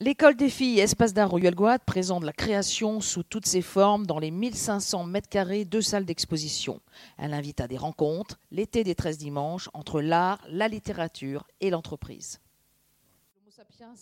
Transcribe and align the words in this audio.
L'école 0.00 0.36
des 0.36 0.48
filles 0.48 0.78
Espace 0.78 1.12
d'art 1.12 1.28
Royal 1.28 1.56
Guad 1.56 1.80
présente 1.84 2.22
la 2.22 2.32
création 2.32 3.00
sous 3.00 3.24
toutes 3.24 3.46
ses 3.46 3.62
formes 3.62 4.06
dans 4.06 4.20
les 4.20 4.30
1500 4.30 5.02
mètres 5.02 5.28
carrés 5.28 5.64
de 5.64 5.80
salles 5.80 6.04
d'exposition. 6.04 6.80
Elle 7.16 7.34
invite 7.34 7.60
à 7.60 7.66
des 7.66 7.78
rencontres, 7.78 8.38
l'été 8.52 8.84
des 8.84 8.94
13 8.94 9.18
dimanches, 9.18 9.68
entre 9.74 10.00
l'art, 10.00 10.38
la 10.48 10.68
littérature 10.68 11.48
et 11.60 11.70
l'entreprise. 11.70 12.38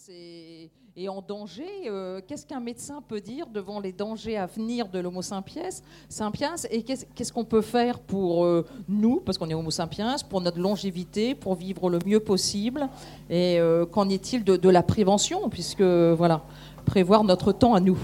Est, 0.09 1.09
en 1.09 1.23
danger. 1.23 1.65
Euh, 1.87 2.21
qu'est-ce 2.27 2.45
qu'un 2.45 2.59
médecin 2.59 3.03
peut 3.07 3.21
dire 3.21 3.47
devant 3.47 3.79
les 3.79 3.93
dangers 3.93 4.37
à 4.37 4.47
venir 4.47 4.89
de 4.89 4.99
l'homo 4.99 5.23
sapiens, 5.23 5.69
Et 6.71 6.83
qu'est-ce 6.83 7.33
qu'on 7.33 7.45
peut 7.45 7.61
faire 7.61 8.01
pour 8.01 8.45
euh, 8.45 8.67
nous, 8.89 9.21
parce 9.21 9.39
qu'on 9.39 9.49
est 9.49 9.55
homo 9.55 9.71
sapiens, 9.71 10.17
pour 10.29 10.41
notre 10.41 10.59
longévité, 10.59 11.35
pour 11.37 11.55
vivre 11.55 11.89
le 11.89 12.01
mieux 12.05 12.19
possible 12.19 12.89
Et 13.31 13.61
euh, 13.61 13.87
qu'en 13.87 14.09
est-il 14.09 14.43
de, 14.43 14.69
la 14.69 14.83
prévention, 14.83 15.49
puisque 15.51 15.83
voilà, 15.83 16.43
prévoir 16.85 17.23
notre 17.23 17.53
temps 17.53 17.75
à 17.75 17.81
nous 17.81 17.99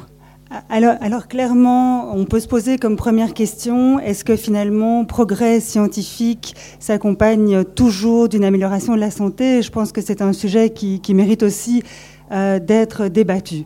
alors, 0.69 1.29
clairement, 1.29 2.15
on 2.15 2.24
peut 2.24 2.41
se 2.41 2.48
poser 2.48 2.77
comme 2.77 2.97
première 2.97 3.33
question, 3.33 3.98
est-ce 3.98 4.24
que 4.24 4.37
finalement, 4.37 5.05
progrès 5.05 5.61
scientifique 5.61 6.55
s'accompagne 6.78 7.65
toujours 7.65 8.28
d'une 8.28 8.45
amélioration 8.45 8.95
de 8.95 9.01
la 9.01 9.11
santé? 9.11 9.62
Je 9.62 9.70
pense 9.70 9.92
que 9.92 10.01
c'est 10.01 10.20
un 10.20 10.33
sujet 10.33 10.70
qui, 10.70 11.01
mérite 11.15 11.42
aussi 11.42 11.83
euh, 12.33 12.59
d'être 12.59 13.09
débattu. 13.09 13.65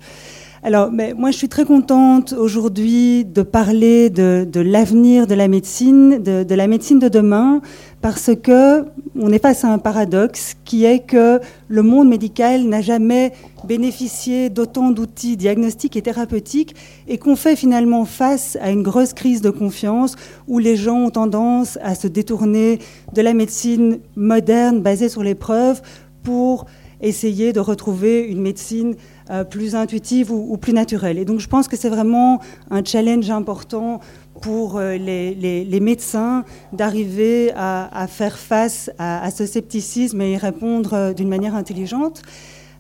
Alors, 0.67 0.91
mais 0.91 1.15
moi, 1.15 1.31
je 1.31 1.37
suis 1.37 1.49
très 1.49 1.65
contente 1.65 2.33
aujourd'hui 2.33 3.25
de 3.25 3.43
parler 3.43 4.11
de, 4.11 4.61
l'avenir 4.61 5.29
de 5.29 5.37
la 5.37 5.47
médecine, 5.47 6.21
de, 6.21 6.43
de, 6.43 6.55
la 6.57 6.67
médecine 6.67 6.99
de 6.99 7.07
demain, 7.07 7.61
parce 8.03 8.33
que 8.35 8.85
on 9.15 9.31
est 9.31 9.41
face 9.41 9.63
à 9.63 9.69
un 9.69 9.79
paradoxe 9.79 10.55
qui 10.65 10.85
est 10.85 11.07
que 11.07 11.39
le 11.69 11.83
monde 11.83 12.09
médical 12.09 12.65
n'a 12.65 12.81
jamais 12.81 13.33
bénéficié 13.63 14.51
d'autant 14.51 14.91
d'outils 14.91 15.37
diagnostiques 15.37 15.95
et 15.95 16.03
thérapeutiques 16.03 16.75
et 17.07 17.17
qu'on 17.17 17.37
fait 17.37 17.55
finalement 17.55 18.05
face 18.05 18.59
à 18.61 18.73
une 18.73 18.83
grosse 18.83 19.13
crise 19.13 19.43
de 19.43 19.51
confiance 19.51 20.17
où 20.49 20.59
les 20.59 20.75
gens 20.75 20.99
ont 20.99 21.11
tendance 21.11 21.79
à 21.81 21.95
se 21.95 22.09
détourner 22.09 22.81
de 23.15 23.23
la 23.23 23.35
médecine 23.35 24.01
moderne 24.17 24.81
basée 24.81 25.09
sur 25.09 25.23
les 25.23 25.37
preuves 25.37 25.81
pour 26.25 26.67
essayer 27.01 27.53
de 27.53 27.61
retrouver 27.61 28.23
une 28.23 28.41
médecine 28.41 28.97
euh, 29.29 29.43
plus 29.43 29.75
intuitive 29.75 30.31
ou, 30.31 30.57
plus 30.57 30.73
naturelle. 30.73 31.19
Et 31.19 31.25
donc 31.25 31.41
je 31.41 31.49
pense 31.49 31.67
que 31.67 31.77
c'est 31.77 31.89
vraiment 31.89 32.41
un 32.71 32.85
challenge 32.85 33.29
important 33.29 33.99
pour 34.41 34.77
euh, 34.77 34.97
les, 34.97 35.81
médecins 35.81 36.45
d'arriver 36.73 37.53
à, 37.57 38.07
faire 38.09 38.39
face 38.39 38.89
à, 38.99 39.29
ce 39.33 39.45
scepticisme 39.45 40.21
et 40.21 40.35
y 40.35 40.37
répondre 40.37 40.95
euh, 40.95 41.13
d'une 41.13 41.29
manière 41.29 41.57
intelligente. 41.57 42.23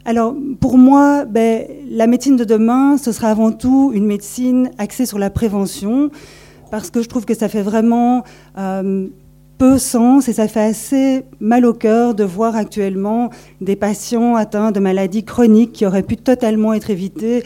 Alors, 0.04 0.36
pour 0.60 0.78
moi, 0.78 1.24
ben, 1.24 1.66
la 1.90 2.06
médecine 2.06 2.36
de 2.36 2.44
demain, 2.44 2.96
ce 2.96 3.10
sera 3.10 3.28
avant 3.28 3.50
tout 3.50 3.90
une 3.92 4.06
médecine 4.06 4.70
axée 4.78 5.04
sur 5.04 5.18
la 5.18 5.30
prévention, 5.30 6.10
parce 6.70 6.90
que 6.90 7.02
je 7.02 7.08
trouve 7.08 7.24
que 7.24 7.34
ça 7.34 7.48
fait 7.48 7.62
vraiment 7.62 8.22
peu 9.58 9.78
sens 9.78 10.28
et 10.28 10.32
ça 10.32 10.48
fait 10.48 10.60
assez 10.60 11.24
mal 11.40 11.64
au 11.64 11.72
cœur 11.72 12.14
de 12.14 12.24
voir 12.24 12.56
actuellement 12.56 13.30
des 13.60 13.76
patients 13.76 14.36
atteints 14.36 14.72
de 14.72 14.80
maladies 14.80 15.24
chroniques 15.24 15.72
qui 15.72 15.86
auraient 15.86 16.02
pu 16.02 16.16
totalement 16.16 16.74
être 16.74 16.90
évitées 16.90 17.42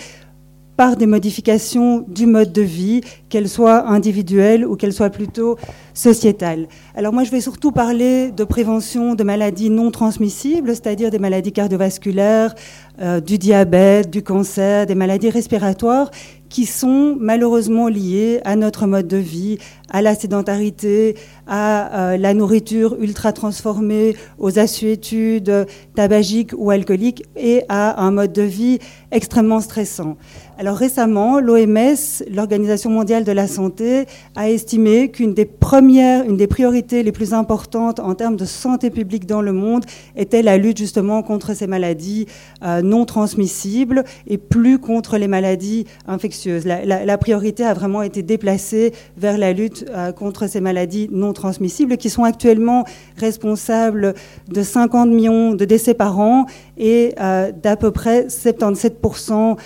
par 0.76 0.96
des 0.96 1.06
modifications 1.06 2.04
du 2.08 2.26
mode 2.26 2.52
de 2.52 2.62
vie, 2.62 3.02
qu'elles 3.30 3.48
soient 3.48 3.88
individuelles 3.88 4.66
ou 4.66 4.76
qu'elles 4.76 4.92
soient 4.92 5.08
plutôt 5.08 5.56
sociétales. 5.94 6.66
Alors 6.94 7.14
moi, 7.14 7.24
je 7.24 7.30
vais 7.30 7.40
surtout 7.40 7.72
parler 7.72 8.30
de 8.30 8.44
prévention 8.44 9.14
de 9.14 9.24
maladies 9.24 9.70
non 9.70 9.90
transmissibles, 9.90 10.70
c'est-à-dire 10.70 11.10
des 11.10 11.18
maladies 11.18 11.52
cardiovasculaires, 11.52 12.54
euh, 13.00 13.20
du 13.20 13.38
diabète, 13.38 14.10
du 14.10 14.22
cancer, 14.22 14.84
des 14.84 14.94
maladies 14.94 15.30
respiratoires 15.30 16.10
qui 16.50 16.66
sont 16.66 17.16
malheureusement 17.18 17.88
liées 17.88 18.40
à 18.44 18.56
notre 18.56 18.86
mode 18.86 19.06
de 19.06 19.16
vie, 19.16 19.58
à 19.88 20.02
la 20.02 20.14
sédentarité, 20.16 21.16
à 21.46 22.10
euh, 22.10 22.16
la 22.16 22.34
nourriture 22.34 22.96
ultra 23.00 23.32
transformée, 23.32 24.16
aux 24.38 24.58
assuétudes 24.58 25.66
tabagiques 25.94 26.50
ou 26.56 26.70
alcooliques 26.70 27.24
et 27.36 27.62
à 27.68 28.04
un 28.04 28.10
mode 28.10 28.32
de 28.32 28.42
vie 28.42 28.80
extrêmement 29.12 29.60
stressant. 29.60 30.16
Alors 30.58 30.76
récemment, 30.76 31.40
l'OMS, 31.40 32.24
l'Organisation 32.30 32.90
mondiale 32.90 33.19
de 33.24 33.32
la 33.32 33.46
santé, 33.46 34.06
a 34.36 34.50
estimé 34.50 35.10
qu'une 35.10 35.34
des 35.34 35.44
premières, 35.44 36.24
une 36.24 36.36
des 36.36 36.46
priorités 36.46 37.02
les 37.02 37.12
plus 37.12 37.34
importantes 37.34 38.00
en 38.00 38.14
termes 38.14 38.36
de 38.36 38.44
santé 38.44 38.90
publique 38.90 39.26
dans 39.26 39.42
le 39.42 39.52
monde 39.52 39.84
était 40.16 40.42
la 40.42 40.56
lutte 40.56 40.78
justement 40.78 41.22
contre 41.22 41.54
ces 41.54 41.66
maladies 41.66 42.26
euh, 42.62 42.82
non 42.82 43.04
transmissibles 43.04 44.04
et 44.26 44.38
plus 44.38 44.78
contre 44.78 45.18
les 45.18 45.28
maladies 45.28 45.86
infectieuses. 46.06 46.64
La, 46.66 47.18
priorité 47.18 47.64
a 47.64 47.74
vraiment 47.74 48.02
été 48.02 48.22
déplacée 48.22 48.92
vers 49.16 49.36
la 49.36 49.52
lutte 49.52 49.84
euh, 49.90 50.12
contre 50.12 50.46
ces 50.48 50.60
maladies 50.60 51.08
non 51.12 51.32
transmissibles 51.32 51.96
qui 51.96 52.08
sont 52.08 52.24
actuellement 52.24 52.84
responsables 53.16 54.14
de 54.48 54.62
50 54.62 55.10
millions 55.10 55.54
de 55.54 55.64
décès 55.64 55.94
par 55.94 56.18
an 56.18 56.46
et 56.78 57.14
euh, 57.20 57.52
d'à 57.52 57.76
peu 57.76 57.90
près 57.90 58.26
77% 58.26 59.56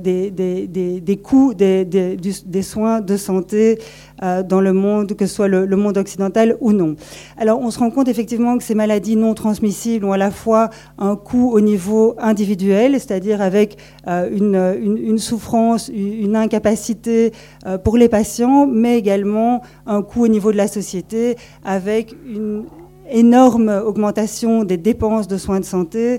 des 0.00 0.30
des, 0.30 1.16
coûts 1.16 1.54
des, 1.54 2.62
soins 2.62 2.87
de 3.00 3.16
santé 3.16 3.78
euh, 4.22 4.42
dans 4.42 4.60
le 4.60 4.72
monde, 4.72 5.14
que 5.14 5.26
ce 5.26 5.34
soit 5.34 5.46
le, 5.48 5.76
monde 5.76 5.96
occidental 5.96 6.56
ou 6.60 6.72
non. 6.72 6.96
Alors 7.36 7.60
on 7.60 7.70
se 7.70 7.78
rend 7.78 7.90
compte 7.90 8.08
effectivement 8.08 8.58
que 8.58 8.64
ces 8.64 8.74
maladies 8.74 9.14
non 9.14 9.34
transmissibles 9.34 10.04
ont 10.04 10.12
à 10.12 10.16
la 10.16 10.32
fois 10.32 10.70
un 10.98 11.14
coût 11.14 11.52
au 11.52 11.60
niveau 11.60 12.16
individuel, 12.18 12.94
c'est-à-dire 12.94 13.40
avec 13.40 13.76
euh, 14.08 14.28
une, 14.32 15.18
souffrance, 15.18 15.88
une 15.88 16.34
incapacité 16.34 17.32
euh, 17.66 17.78
pour 17.78 17.96
les 17.96 18.08
patients, 18.08 18.66
mais 18.66 18.98
également 18.98 19.62
un 19.86 20.02
coût 20.02 20.24
au 20.24 20.28
niveau 20.28 20.50
de 20.50 20.56
la 20.56 20.66
société 20.66 21.36
avec 21.64 22.16
une 22.26 22.64
énorme 23.10 23.68
augmentation 23.86 24.64
des 24.64 24.76
dépenses 24.78 25.28
de 25.28 25.36
soins 25.36 25.60
de 25.60 25.64
santé, 25.64 26.18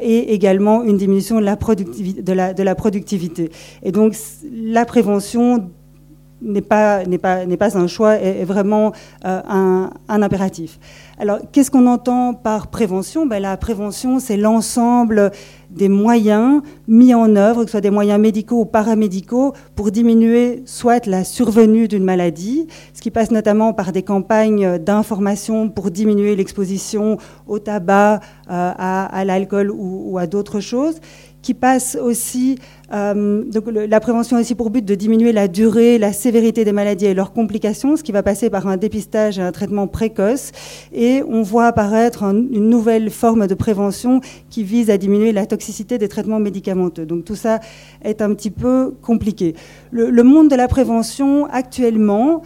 et 0.00 0.32
également 0.32 0.82
une 0.82 0.96
diminution 0.96 1.38
de 1.40 1.44
la, 1.44 2.74
productivité. 2.74 3.50
Et 3.82 3.92
donc 3.92 4.14
la 4.50 4.86
prévention 4.86 5.68
n'est 6.42 6.60
pas, 6.60 7.02
pas, 7.20 7.46
pas 7.46 7.78
un 7.78 7.86
choix, 7.86 8.14
est, 8.14 8.44
vraiment 8.44 8.92
euh, 9.24 9.40
un, 9.48 9.90
un, 10.08 10.22
impératif. 10.22 10.78
Alors, 11.18 11.38
qu'est-ce 11.50 11.70
qu'on 11.70 11.86
entend 11.86 12.34
par 12.34 12.68
prévention? 12.68 13.26
Ben, 13.26 13.40
La 13.40 13.56
prévention, 13.56 14.20
c'est 14.20 14.36
l'ensemble 14.36 15.32
des 15.70 15.88
moyens 15.88 16.62
mis 16.86 17.12
en 17.14 17.36
œuvre, 17.36 17.60
que 17.64 17.66
ce 17.66 17.72
soit 17.72 17.80
des 17.80 17.90
moyens 17.90 18.18
médicaux 18.20 18.60
ou 18.60 18.64
paramédicaux, 18.64 19.52
pour 19.74 19.90
diminuer 19.90 20.62
soit 20.64 21.06
la 21.06 21.24
survenue 21.24 21.88
d'une 21.88 22.04
maladie, 22.04 22.68
ce 22.94 23.02
qui 23.02 23.10
passe 23.10 23.30
notamment 23.30 23.72
par 23.74 23.92
des 23.92 24.02
campagnes 24.02 24.78
d'information 24.78 25.68
pour 25.68 25.90
diminuer 25.90 26.36
l'exposition 26.36 27.18
au 27.46 27.58
tabac, 27.58 28.20
euh, 28.50 28.72
à, 28.78 29.24
l'alcool 29.24 29.70
ou 29.70 30.16
à 30.18 30.26
d'autres 30.26 30.60
choses, 30.60 31.00
qui 31.42 31.54
passe 31.54 31.96
aussi, 32.00 32.58
euh, 32.92 33.44
donc 33.44 33.64
la 33.68 34.00
prévention 34.00 34.36
a 34.36 34.40
aussi 34.40 34.54
pour 34.54 34.70
but 34.70 34.84
de 34.84 34.94
diminuer 34.94 35.32
la 35.32 35.48
durée, 35.48 35.98
la 35.98 36.12
sévérité 36.12 36.64
des 36.64 36.72
maladies 36.72 37.06
et 37.06 37.14
leurs 37.14 37.32
complications, 37.32 37.96
ce 37.96 38.02
qui 38.02 38.12
va 38.12 38.22
passer 38.22 38.50
par 38.50 38.66
un 38.66 38.76
dépistage 38.76 39.38
et 39.38 39.42
un 39.42 39.52
traitement 39.52 39.86
précoce. 39.86 40.50
Et 40.92 41.22
on 41.28 41.42
voit 41.42 41.66
apparaître 41.66 42.24
une 42.24 42.68
nouvelle 42.68 43.10
forme 43.10 43.46
de 43.46 43.54
prévention 43.54 44.20
qui 44.50 44.64
vise 44.64 44.90
à 44.90 44.98
diminuer 44.98 45.32
la 45.32 45.46
toxicité 45.46 45.98
des 45.98 46.08
traitements 46.08 46.40
médicamenteux. 46.40 47.06
Donc 47.06 47.24
tout 47.24 47.36
ça 47.36 47.60
est 48.02 48.20
un 48.20 48.34
petit 48.34 48.50
peu 48.50 48.94
compliqué. 49.02 49.54
Le, 49.90 50.22
monde 50.22 50.50
de 50.50 50.56
la 50.56 50.68
prévention 50.68 51.46
actuellement 51.46 52.42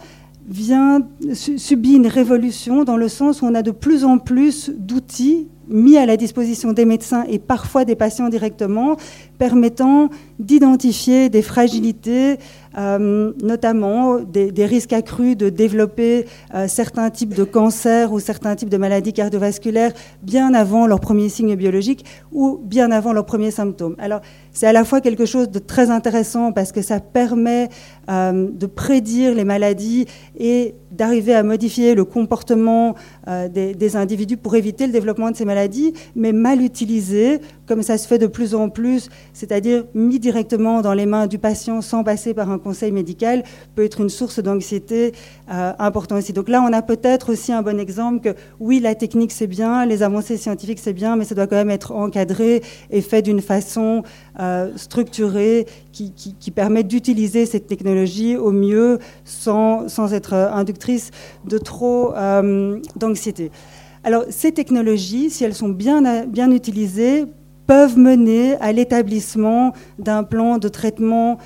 vient 0.47 1.01
subit 1.33 1.95
une 1.95 2.07
révolution 2.07 2.83
dans 2.83 2.97
le 2.97 3.07
sens 3.07 3.41
où 3.41 3.45
on 3.45 3.55
a 3.55 3.61
de 3.61 3.71
plus 3.71 4.03
en 4.03 4.17
plus 4.17 4.71
d'outils 4.77 5.47
mis 5.67 5.97
à 5.97 6.05
la 6.05 6.17
disposition 6.17 6.73
des 6.73 6.85
médecins 6.85 7.23
et 7.29 7.39
parfois 7.39 7.85
des 7.85 7.95
patients 7.95 8.29
directement, 8.29 8.97
permettant 9.37 10.09
d'identifier 10.39 11.29
des 11.29 11.41
fragilités, 11.41 12.37
euh, 12.77 13.33
notamment 13.41 14.19
des, 14.19 14.65
risques 14.65 14.93
accrus 14.93 15.37
de 15.37 15.49
développer 15.49 16.25
euh, 16.55 16.67
certains 16.67 17.09
types 17.09 17.33
de 17.33 17.43
cancers 17.43 18.11
ou 18.11 18.19
certains 18.19 18.55
types 18.55 18.69
de 18.69 18.77
maladies 18.77 19.13
cardiovasculaires 19.13 19.91
bien 20.21 20.53
avant 20.53 20.87
leurs 20.87 20.99
premiers 20.99 21.29
signes 21.29 21.55
biologiques 21.55 22.05
ou 22.31 22.59
bien 22.63 22.91
avant 22.91 23.13
leurs 23.13 23.25
premiers 23.25 23.51
symptômes. 23.51 23.95
Alors, 23.99 24.21
c'est 24.51 24.67
à 24.67 24.73
la 24.73 24.83
fois 24.83 25.01
quelque 25.01 25.25
chose 25.25 25.49
de 25.49 25.59
très 25.59 25.91
intéressant 25.91 26.51
parce 26.51 26.71
que 26.71 26.81
ça 26.81 26.99
permet 26.99 27.69
euh, 28.09 28.49
de 28.51 28.65
prédire 28.65 29.33
les 29.35 29.45
maladies 29.45 30.05
et 30.37 30.75
d'arriver 30.93 31.33
à 31.33 31.43
modifier 31.43 31.95
le 31.95 32.05
comportement 32.05 32.95
euh, 33.27 33.49
des, 33.49 33.95
individus 33.95 34.37
pour 34.37 34.55
éviter 34.55 34.87
le 34.87 34.93
développement 34.93 35.29
de 35.29 35.35
ces 35.35 35.45
maladies, 35.45 35.93
mais 36.15 36.31
mal 36.31 36.61
utilisé, 36.61 37.39
comme 37.67 37.83
ça 37.83 37.97
se 37.97 38.07
fait 38.07 38.17
de 38.17 38.27
plus 38.27 38.55
en 38.55 38.69
plus, 38.69 39.09
c'est-à-dire 39.33 39.85
mis 39.93 40.19
directement 40.19 40.81
dans 40.81 40.93
les 40.93 41.05
mains 41.05 41.27
du 41.27 41.37
patient 41.37 41.81
sans 41.81 42.03
passer 42.03 42.33
par 42.33 42.49
un 42.49 42.57
conseil 42.57 42.91
médical, 42.91 43.43
peut 43.75 43.83
être 43.83 44.01
une 44.01 44.09
source 44.09 44.39
d'anxiété 44.39 45.13
euh, 45.51 45.73
importante 45.79 46.19
aussi. 46.19 46.33
Donc 46.33 46.49
là, 46.49 46.65
on 46.67 46.73
a 46.73 46.81
peut-être 46.81 47.33
aussi 47.33 47.51
un 47.51 47.61
bon 47.61 47.79
exemple 47.79 48.21
que 48.21 48.35
oui, 48.59 48.79
la 48.79 48.95
technique 48.95 49.31
c'est 49.31 49.47
bien, 49.47 49.85
les 49.85 50.01
avancées 50.01 50.37
scientifiques 50.37 50.79
c'est 50.79 50.93
bien, 50.93 51.15
mais 51.15 51.25
ça 51.25 51.35
doit 51.35 51.47
quand 51.47 51.55
même 51.55 51.69
être 51.69 51.91
encadré 51.91 52.61
et 52.89 53.01
fait 53.01 53.21
d'une 53.21 53.41
façon 53.41 54.03
euh, 54.39 54.71
structurée 54.75 55.67
qui, 55.91 56.11
qui, 56.11 56.51
d'utiliser 56.83 57.45
cette 57.45 57.67
technologie 57.67 58.35
au 58.35 58.51
mieux 58.51 58.99
sans, 59.25 59.87
sans 59.87 60.13
être 60.13 60.33
inductrice 60.33 61.11
de 61.45 61.57
trop 61.57 62.13
euh, 62.15 62.79
d'anxiété. 62.95 63.51
Alors 64.03 64.23
ces 64.29 64.51
technologies, 64.51 65.29
si 65.29 65.43
elles 65.43 65.53
sont 65.53 65.69
bien, 65.69 66.25
bien 66.25 66.51
utilisées, 66.51 67.25
peuvent 67.67 67.97
mener 67.97 68.55
à 68.55 68.71
l'établissement 68.71 69.73
d'un 69.99 70.23
plan 70.23 70.57
de 70.57 70.67
traitement 70.67 71.37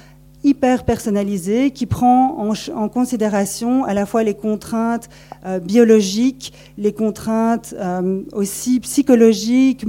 hyper 0.44 0.84
personnalisé 0.84 1.72
qui 1.72 1.86
prend 1.86 2.38
en, 2.38 2.89
considération 2.89 3.84
à 3.84 3.94
la 3.94 4.06
fois 4.06 4.24
les 4.24 4.34
contraintes 4.34 5.10
euh, 5.45 5.60
biologiques, 5.60 6.54
les 6.78 6.94
contraintes 6.94 7.75
euh, 7.78 8.22
aussi 8.34 8.80
psychologiques, 8.80 9.86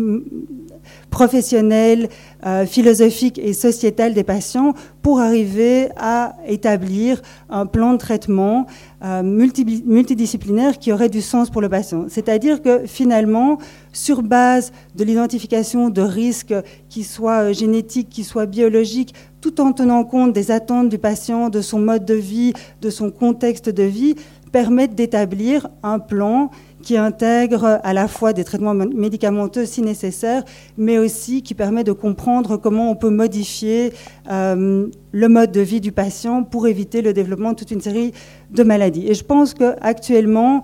professionnelles, 1.10 2.08
euh, 2.46 2.66
philosophiques 2.66 3.38
et 3.38 3.52
sociétales 3.52 4.14
des 4.14 4.24
patients 4.24 4.74
pour 5.02 5.20
arriver 5.20 5.88
à 5.96 6.34
établir 6.46 7.22
un 7.48 7.66
plan 7.66 7.92
de 7.92 7.98
traitement 7.98 8.66
multidisciplinaire 9.00 10.78
qui 10.78 10.92
aurait 10.92 11.08
du 11.08 11.20
sens 11.20 11.50
pour 11.50 11.60
le 11.60 11.68
patient. 11.68 12.06
C'est-à-dire 12.08 12.62
que 12.62 12.86
finalement, 12.86 13.58
sur 13.92 14.22
base 14.22 14.72
de 14.96 15.04
l'identification 15.04 15.88
de 15.88 16.02
risques 16.02 16.54
qui 16.88 17.04
soient 17.04 17.52
génétiques, 17.52 18.08
qui 18.08 18.24
soient 18.24 18.46
biologiques, 18.46 19.14
tout 19.40 19.60
en 19.60 19.72
tenant 19.72 20.04
compte 20.04 20.32
des 20.32 20.50
attentes 20.50 20.88
du 20.88 20.98
patient, 20.98 21.48
de 21.48 21.60
son 21.60 21.78
mode 21.78 22.04
de 22.04 22.14
vie, 22.14 22.52
de 22.80 22.90
son 22.90 23.10
contexte 23.10 23.68
de 23.68 23.84
vie, 23.84 24.16
permettent 24.48 24.94
d'établir 24.94 25.68
un 25.82 25.98
plan 25.98 26.50
qui 26.82 26.96
intègre 26.96 27.80
à 27.82 27.92
la 27.92 28.08
fois 28.08 28.32
des 28.32 28.44
traitements 28.44 28.74
médicamenteux 28.74 29.66
si 29.66 29.82
nécessaire, 29.82 30.44
mais 30.76 30.98
aussi 30.98 31.42
qui 31.42 31.54
permet 31.54 31.84
de 31.84 31.92
comprendre 31.92 32.56
comment 32.56 32.90
on 32.90 32.94
peut 32.94 33.10
modifier 33.10 33.92
euh, 34.30 34.86
le 35.12 35.28
mode 35.28 35.52
de 35.52 35.60
vie 35.60 35.80
du 35.80 35.92
patient 35.92 36.44
pour 36.44 36.66
éviter 36.66 37.02
le 37.02 37.12
développement 37.12 37.50
de 37.50 37.56
toute 37.56 37.70
une 37.70 37.80
série 37.80 38.12
de 38.50 38.62
maladies. 38.62 39.08
Et 39.08 39.14
je 39.14 39.24
pense 39.24 39.54
qu'actuellement, 39.54 40.62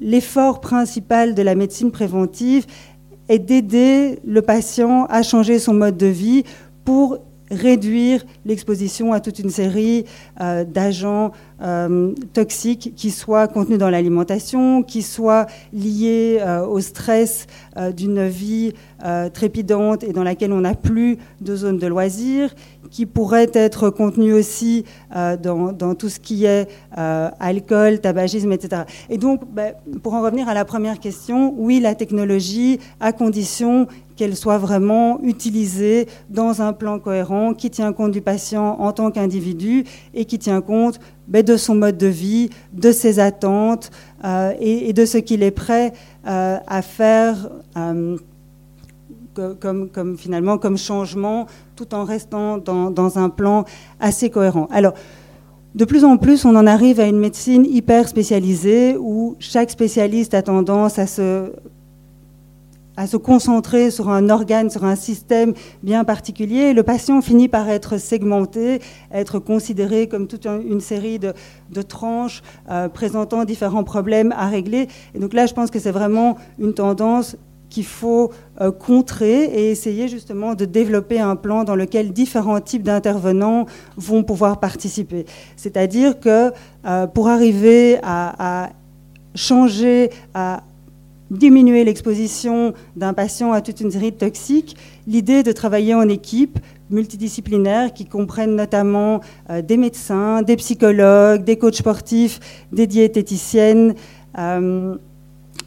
l'effort 0.00 0.60
principal 0.60 1.34
de 1.34 1.42
la 1.42 1.54
médecine 1.54 1.90
préventive 1.90 2.66
est 3.28 3.38
d'aider 3.38 4.18
le 4.24 4.42
patient 4.42 5.04
à 5.06 5.22
changer 5.22 5.58
son 5.58 5.74
mode 5.74 5.96
de 5.96 6.06
vie 6.06 6.44
pour 6.84 7.18
réduire 7.50 8.24
l'exposition 8.44 9.12
à 9.12 9.20
toute 9.20 9.38
une 9.38 9.50
série 9.50 10.04
euh, 10.40 10.64
d'agents 10.64 11.32
euh, 11.62 12.14
toxiques 12.32 12.92
qui 12.96 13.10
soient 13.10 13.48
contenus 13.48 13.78
dans 13.78 13.90
l'alimentation, 13.90 14.82
qui 14.82 15.02
soient 15.02 15.46
liés 15.72 16.38
euh, 16.40 16.66
au 16.66 16.80
stress 16.80 17.46
d'une 17.96 18.26
vie 18.26 18.72
trépidante 19.32 20.02
et 20.02 20.12
dans 20.12 20.24
laquelle 20.24 20.52
on 20.52 20.62
n'a 20.62 20.74
plus 20.74 21.16
de 21.40 21.54
zone 21.54 21.78
de 21.78 21.86
loisirs, 21.86 22.52
qui 22.90 23.06
pourraient 23.06 23.50
être 23.52 23.90
contenus 23.90 24.34
aussi 24.34 24.84
dans, 25.14 25.94
tout 25.94 26.08
ce 26.08 26.18
qui 26.18 26.44
est 26.44 26.68
alcool, 26.90 28.00
tabagisme, 28.00 28.50
etc. 28.50 28.82
Et 29.08 29.16
donc, 29.16 29.42
ben, 29.52 29.74
pour 30.02 30.14
en 30.14 30.22
revenir 30.22 30.48
à 30.48 30.54
la 30.54 30.64
première 30.64 30.98
question, 30.98 31.54
oui, 31.56 31.78
la 31.78 31.94
technologie, 31.94 32.80
à 32.98 33.12
condition 33.12 33.86
qu'elle 34.18 34.36
soit 34.36 34.58
vraiment 34.58 35.20
utilisée 35.22 36.08
dans 36.28 36.60
un 36.60 36.72
plan 36.72 36.98
cohérent 36.98 37.54
qui 37.54 37.70
tient 37.70 37.92
compte 37.92 38.10
du 38.10 38.20
patient 38.20 38.76
en 38.80 38.92
tant 38.92 39.12
qu'individu 39.12 39.84
et 40.12 40.24
qui 40.24 40.40
tient 40.40 40.60
compte 40.60 40.98
ben, 41.28 41.44
de 41.44 41.56
son 41.56 41.76
mode 41.76 41.96
de 41.96 42.08
vie, 42.08 42.50
de 42.72 42.90
ses 42.90 43.20
attentes 43.20 43.90
euh, 44.24 44.52
et, 44.60 44.92
de 44.92 45.06
ce 45.06 45.18
qu'il 45.18 45.44
est 45.44 45.52
prêt 45.52 45.92
euh, 46.26 46.58
à 46.66 46.82
faire 46.82 47.48
euh, 47.76 48.16
comme, 49.60 50.16
finalement 50.18 50.58
comme 50.58 50.76
changement 50.76 51.46
tout 51.76 51.94
en 51.94 52.02
restant 52.02 52.58
dans, 52.58 52.90
dans, 52.90 53.18
un 53.18 53.28
plan 53.28 53.64
assez 54.00 54.30
cohérent. 54.30 54.66
Alors, 54.72 54.94
de 55.76 55.84
plus 55.84 56.04
en 56.04 56.16
plus, 56.16 56.44
on 56.44 56.56
en 56.56 56.66
arrive 56.66 56.98
à 56.98 57.06
une 57.06 57.20
médecine 57.20 57.64
hyper 57.64 58.08
spécialisée 58.08 58.96
où 58.98 59.36
chaque 59.38 59.70
spécialiste 59.70 60.34
a 60.34 60.42
tendance 60.42 60.98
à 60.98 61.06
se 61.06 61.52
à 62.98 63.06
se 63.06 63.16
concentrer 63.16 63.92
sur 63.92 64.10
un 64.10 64.28
organe, 64.28 64.70
sur 64.70 64.84
un 64.84 64.96
système 64.96 65.54
bien 65.84 66.02
particulier. 66.02 66.72
Le 66.72 66.82
patient 66.82 67.22
finit 67.22 67.46
par 67.46 67.68
être 67.70 67.96
segmenté, 67.96 68.80
être 69.12 69.38
considéré 69.38 70.08
comme 70.08 70.26
toute 70.26 70.46
une 70.46 70.80
série 70.80 71.20
de, 71.20 71.32
tranches 71.82 72.42
euh, 72.68 72.88
présentant 72.88 73.44
différents 73.44 73.84
problèmes 73.84 74.34
à 74.36 74.48
régler. 74.48 74.88
Et 75.14 75.20
donc 75.20 75.32
là, 75.32 75.46
je 75.46 75.54
pense 75.54 75.70
que 75.70 75.78
c'est 75.78 75.92
vraiment 75.92 76.38
une 76.58 76.74
tendance 76.74 77.36
qu'il 77.70 77.84
faut 77.84 78.32
euh, 78.60 78.72
contrer 78.72 79.44
et 79.44 79.70
essayer 79.70 80.08
justement 80.08 80.56
de 80.56 80.64
développer 80.64 81.20
un 81.20 81.36
plan 81.36 81.62
dans 81.62 81.76
lequel 81.76 82.12
différents 82.12 82.60
types 82.60 82.82
d'intervenants 82.82 83.66
vont 83.96 84.24
pouvoir 84.24 84.58
participer. 84.58 85.24
C'est-à-dire 85.54 86.18
que 86.18 86.50
euh, 86.84 87.06
pour 87.06 87.28
arriver 87.28 87.98
à, 88.02 88.64
à 88.64 88.70
changer, 89.36 90.10
à 90.34 90.62
diminuer 91.30 91.84
l'exposition 91.84 92.74
d'un 92.96 93.12
patient 93.12 93.52
à 93.52 93.60
toute 93.60 93.80
une 93.80 93.90
série 93.90 94.12
de 94.12 94.16
toxiques, 94.16 94.76
l'idée 95.06 95.42
de 95.42 95.52
travailler 95.52 95.94
en 95.94 96.08
équipe 96.08 96.58
multidisciplinaire 96.90 97.92
qui 97.92 98.06
comprennent 98.06 98.56
notamment 98.56 99.20
euh, 99.50 99.60
des 99.60 99.76
médecins, 99.76 100.42
des 100.42 100.56
psychologues, 100.56 101.44
des 101.44 101.56
coachs 101.56 101.76
sportifs, 101.76 102.40
des 102.72 102.86
diététiciennes, 102.86 103.94
euh, 104.38 104.96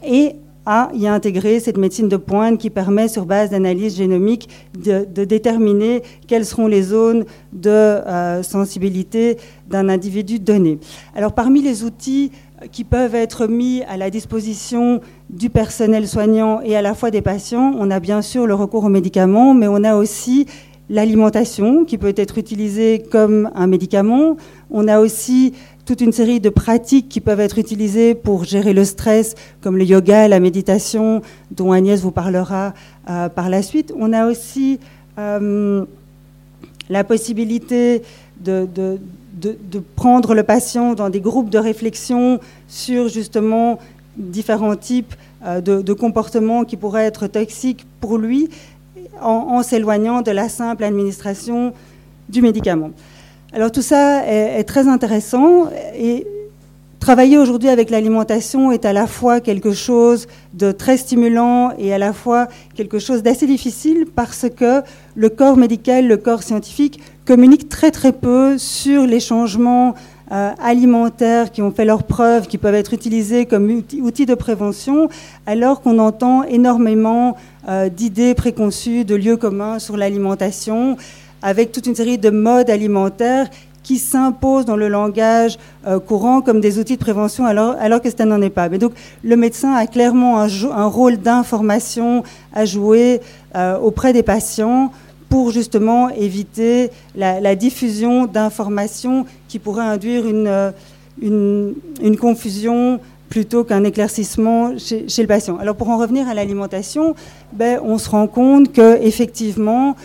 et 0.04 0.36
à 0.66 0.90
y 0.94 1.06
intégrer 1.06 1.60
cette 1.60 1.76
médecine 1.76 2.08
de 2.08 2.16
pointe 2.16 2.58
qui 2.58 2.70
permet, 2.70 3.08
sur 3.08 3.26
base 3.26 3.50
d'analyse 3.50 3.96
génomique, 3.96 4.48
de, 4.78 5.24
déterminer 5.24 6.02
quelles 6.26 6.46
seront 6.46 6.66
les 6.66 6.82
zones 6.82 7.24
de 7.52 7.70
euh, 7.70 8.42
sensibilité 8.42 9.38
d'un 9.68 9.88
individu 9.88 10.38
donné. 10.38 10.78
Alors, 11.14 11.32
parmi 11.32 11.62
les 11.62 11.84
outils 11.84 12.30
qui 12.70 12.84
peuvent 12.84 13.14
être 13.14 13.46
mis 13.46 13.82
à 13.88 13.96
la 13.96 14.10
disposition 14.10 15.00
du 15.30 15.50
personnel 15.50 16.06
soignant 16.06 16.60
et 16.60 16.76
à 16.76 16.82
la 16.82 16.94
fois 16.94 17.10
des 17.10 17.22
patients. 17.22 17.74
On 17.78 17.90
a 17.90 17.98
bien 17.98 18.22
sûr 18.22 18.46
le 18.46 18.54
recours 18.54 18.84
aux 18.84 18.88
médicaments, 18.88 19.54
mais 19.54 19.66
on 19.68 19.82
a 19.82 19.96
aussi 19.96 20.46
l'alimentation 20.88 21.84
qui 21.84 21.96
peut 21.96 22.12
être 22.16 22.38
utilisée 22.38 23.02
comme 23.10 23.50
un 23.54 23.66
médicament. 23.66 24.36
On 24.70 24.88
a 24.88 25.00
aussi 25.00 25.54
toute 25.84 26.00
une 26.00 26.12
série 26.12 26.40
de 26.40 26.48
pratiques 26.48 27.08
qui 27.08 27.20
peuvent 27.20 27.40
être 27.40 27.58
utilisées 27.58 28.14
pour 28.14 28.44
gérer 28.44 28.72
le 28.72 28.84
stress, 28.84 29.34
comme 29.60 29.76
le 29.76 29.84
yoga, 29.84 30.28
la 30.28 30.40
méditation, 30.40 31.22
dont 31.50 31.72
Agnès 31.72 32.00
vous 32.00 32.12
parlera 32.12 32.72
euh, 33.10 33.28
par 33.28 33.48
la 33.48 33.62
suite. 33.62 33.92
On 33.98 34.12
a 34.12 34.26
aussi 34.26 34.78
euh, 35.18 35.84
la 36.88 37.04
possibilité 37.04 38.02
de 38.40 38.66
prendre 39.96 40.34
le 40.34 40.42
patient 40.42 40.94
dans 40.94 41.10
des 41.10 41.20
groupes 41.20 41.50
de 41.50 41.58
réflexion 41.58 42.40
sur 42.68 43.08
justement 43.08 43.78
différents 44.16 44.76
types 44.76 45.14
euh, 45.44 45.60
de, 45.60 45.92
comportements 45.92 46.64
qui 46.64 46.76
pourraient 46.76 47.04
être 47.04 47.26
toxiques 47.26 47.84
pour 48.00 48.18
lui 48.18 48.48
en, 49.20 49.62
s'éloignant 49.62 50.22
de 50.22 50.30
la 50.30 50.48
simple 50.48 50.84
administration 50.84 51.72
du 52.28 52.42
médicament. 52.42 52.90
Alors 53.54 53.70
tout 53.70 53.82
ça 53.82 54.26
est, 54.26 54.64
très 54.64 54.88
intéressant 54.88 55.68
et 55.94 56.26
travailler 57.00 57.36
aujourd'hui 57.36 57.68
avec 57.68 57.90
l'alimentation 57.90 58.72
est 58.72 58.86
à 58.86 58.94
la 58.94 59.06
fois 59.06 59.40
quelque 59.40 59.72
chose 59.72 60.26
de 60.54 60.72
très 60.72 60.96
stimulant 60.96 61.72
et 61.76 61.92
à 61.92 61.98
la 61.98 62.14
fois 62.14 62.48
quelque 62.74 62.98
chose 62.98 63.22
d'assez 63.22 63.46
difficile 63.46 64.06
parce 64.14 64.46
que 64.48 64.80
le 65.14 65.28
corps 65.28 65.58
médical, 65.58 66.08
le 66.08 66.16
corps 66.16 66.42
scientifique 66.42 67.02
communiquent 67.26 67.68
très 67.68 67.90
très 67.90 68.12
peu 68.12 68.56
sur 68.56 69.04
les 69.04 69.20
changements 69.20 69.96
euh, 70.30 70.50
alimentaires 70.58 71.50
qui 71.50 71.60
ont 71.60 71.72
fait 71.72 71.84
leurs 71.84 72.04
preuves, 72.04 72.46
qui 72.46 72.56
peuvent 72.56 72.74
être 72.74 72.94
utilisés 72.94 73.44
comme 73.44 73.82
outils 74.00 74.24
de 74.24 74.34
prévention, 74.34 75.10
alors 75.44 75.82
qu'on 75.82 75.98
entend 75.98 76.42
énormément 76.44 77.36
euh, 77.68 77.90
d'idées 77.90 78.32
préconçues, 78.32 79.04
de 79.04 79.14
lieux 79.14 79.36
communs 79.36 79.78
sur 79.78 79.98
l'alimentation, 79.98 80.96
avec 81.42 81.72
toute 81.72 81.86
une 81.86 81.94
série 81.94 82.18
de 82.18 82.30
modes 82.30 82.70
alimentaires 82.70 83.48
qui 83.82 83.98
s'imposent 83.98 84.64
dans 84.64 84.76
le 84.76 84.88
langage 84.88 85.58
euh, 85.86 85.98
courant 85.98 86.40
comme 86.40 86.60
des 86.60 86.78
outils 86.78 86.94
de 86.94 87.00
prévention 87.00 87.46
alors, 87.46 87.74
alors 87.80 88.00
que 88.00 88.08
ça 88.10 88.24
n'en 88.24 88.40
est 88.40 88.50
pas. 88.50 88.68
Mais 88.68 88.78
donc 88.78 88.92
le 89.24 89.36
médecin 89.36 89.74
a 89.74 89.86
clairement 89.86 90.40
un, 90.40 90.86
rôle 90.86 91.16
d'information 91.16 92.22
à 92.52 92.64
jouer 92.64 93.20
auprès 93.82 94.12
des 94.12 94.22
patients 94.22 94.92
pour 95.32 95.50
justement 95.50 96.10
éviter 96.10 96.90
la, 97.16 97.54
diffusion 97.56 98.26
d'informations 98.26 99.24
qui 99.48 99.58
pourraient 99.58 99.82
induire 99.82 100.26
une, 100.26 100.46
euh, 100.46 100.72
une, 101.22 102.16
confusion 102.20 103.00
plutôt 103.30 103.64
qu'un 103.64 103.82
éclaircissement 103.82 104.76
chez, 104.76 105.06
le 105.22 105.26
patient. 105.26 105.56
Alors 105.56 105.74
pour 105.74 105.88
en 105.88 105.96
revenir 105.96 106.28
à 106.28 106.34
l'alimentation, 106.34 107.14
ben, 107.54 107.80
on 107.82 107.96
se 107.96 108.10
rend 108.10 108.26
compte 108.26 108.72
que 108.72 109.02
effectivement, 109.02 109.96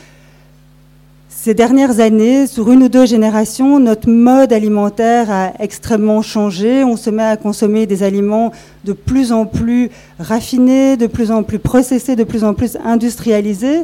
ces 1.40 1.54
dernières 1.54 2.00
années, 2.00 2.48
sur 2.48 2.72
une 2.72 2.82
ou 2.82 2.90
deux 2.90 3.06
générations, 3.06 3.80
notre 3.80 4.10
mode 4.10 4.52
alimentaire 4.52 5.30
a 5.30 5.54
extrêmement 5.60 6.24
changé. 6.24 6.84
On 6.84 6.98
se 6.98 7.12
met 7.12 7.24
à 7.24 7.38
consommer 7.38 7.86
des 7.86 8.02
aliments 8.02 8.52
de 8.86 8.94
plus 8.94 9.32
en 9.32 9.46
plus 9.46 9.92
raffinés, 10.18 10.98
de 10.98 11.06
plus 11.06 11.30
en 11.30 11.44
plus 11.44 11.60
processés, 11.60 12.16
de 12.16 12.24
plus 12.24 12.44
en 12.44 12.56
plus 12.56 12.76
industrialisés. 12.84 13.82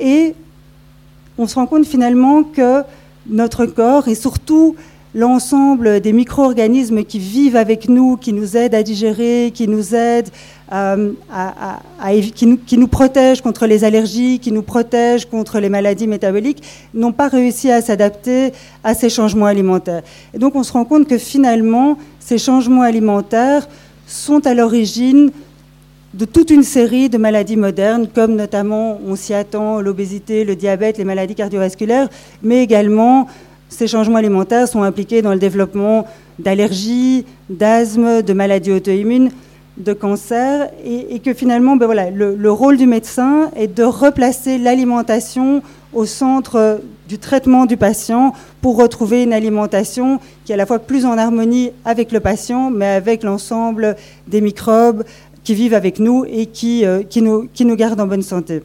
Et 0.00 0.34
on 1.38 1.46
se 1.46 1.54
rend 1.54 1.66
compte 1.66 1.86
finalement 1.86 2.42
que 2.42 2.82
notre 3.28 3.64
corps 3.64 4.08
et 4.08 4.16
surtout 4.16 4.74
l'ensemble 5.14 6.00
des 6.00 6.12
micro-organismes 6.12 7.04
qui 7.04 7.18
vivent 7.18 7.56
avec 7.56 7.88
nous, 7.88 8.16
qui 8.16 8.32
nous 8.32 8.56
aident 8.56 8.74
à 8.74 8.82
digérer, 8.82 9.50
qui 9.54 9.66
nous 9.66 9.94
aident 9.94 10.28
euh, 10.72 11.12
à, 11.32 11.80
qui, 12.34 12.46
nous, 12.46 12.58
qui, 12.58 12.76
nous, 12.76 12.88
protègent 12.88 13.40
contre 13.40 13.66
les 13.66 13.84
allergies, 13.84 14.38
qui 14.38 14.52
nous 14.52 14.62
protègent 14.62 15.24
contre 15.24 15.60
les 15.60 15.70
maladies 15.70 16.06
métaboliques, 16.06 16.62
n'ont 16.92 17.12
pas 17.12 17.28
réussi 17.28 17.70
à 17.70 17.80
s'adapter 17.80 18.52
à 18.84 18.94
ces 18.94 19.08
changements 19.08 19.46
alimentaires. 19.46 20.02
Et 20.34 20.38
donc 20.38 20.54
on 20.56 20.62
se 20.62 20.72
rend 20.72 20.84
compte 20.84 21.08
que 21.08 21.16
finalement, 21.16 21.96
ces 22.20 22.36
changements 22.36 22.82
alimentaires 22.82 23.66
sont 24.06 24.46
à 24.46 24.52
l'origine 24.52 25.30
de 26.14 26.24
toute 26.24 26.50
une 26.50 26.62
série 26.62 27.08
de 27.08 27.18
maladies 27.18 27.56
modernes, 27.56 28.08
comme 28.14 28.34
notamment, 28.34 28.98
on 29.06 29.14
s'y 29.14 29.34
attend, 29.34 29.80
l'obésité, 29.80 30.44
le 30.44 30.56
diabète, 30.56 30.98
les 30.98 31.04
maladies 31.04 31.34
cardiovasculaires, 31.34 32.08
mais 32.42 32.62
également 32.62 33.26
ces 33.68 33.86
changements 33.86 34.16
alimentaires 34.16 34.68
sont 34.68 34.82
impliqués 34.82 35.22
dans 35.22 35.32
le 35.32 35.38
développement 35.38 36.06
d'allergies, 36.38 37.24
d'asthme, 37.50 38.22
de 38.22 38.32
maladies 38.32 38.72
auto-immunes 38.72 39.30
de 39.78 39.92
cancer 39.92 40.70
et, 40.84 41.20
que 41.20 41.32
finalement, 41.32 41.76
ben 41.76 41.86
voilà, 41.86 42.10
le, 42.10 42.50
rôle 42.50 42.76
du 42.76 42.86
médecin 42.86 43.50
est 43.56 43.68
de 43.68 43.84
replacer 43.84 44.58
l'alimentation 44.58 45.62
au 45.94 46.04
centre 46.04 46.80
du 47.08 47.18
traitement 47.18 47.64
du 47.64 47.76
patient 47.76 48.32
pour 48.60 48.76
retrouver 48.76 49.22
une 49.22 49.32
alimentation 49.32 50.18
qui 50.44 50.52
est 50.52 50.54
à 50.54 50.58
la 50.58 50.66
fois 50.66 50.80
plus 50.80 51.06
en 51.06 51.16
harmonie 51.16 51.70
avec 51.84 52.12
le 52.12 52.20
patient, 52.20 52.70
mais 52.70 52.86
avec 52.86 53.22
l'ensemble 53.22 53.96
des 54.26 54.40
microbes 54.40 55.04
qui 55.44 55.54
vivent 55.54 55.74
avec 55.74 55.98
nous 55.98 56.24
et 56.28 56.46
qui, 56.46 56.84
euh, 56.84 57.02
qui, 57.02 57.22
nous, 57.22 57.48
qui 57.54 57.64
nous 57.64 57.76
gardent 57.76 58.00
en 58.00 58.06
bonne 58.06 58.22
santé. 58.22 58.62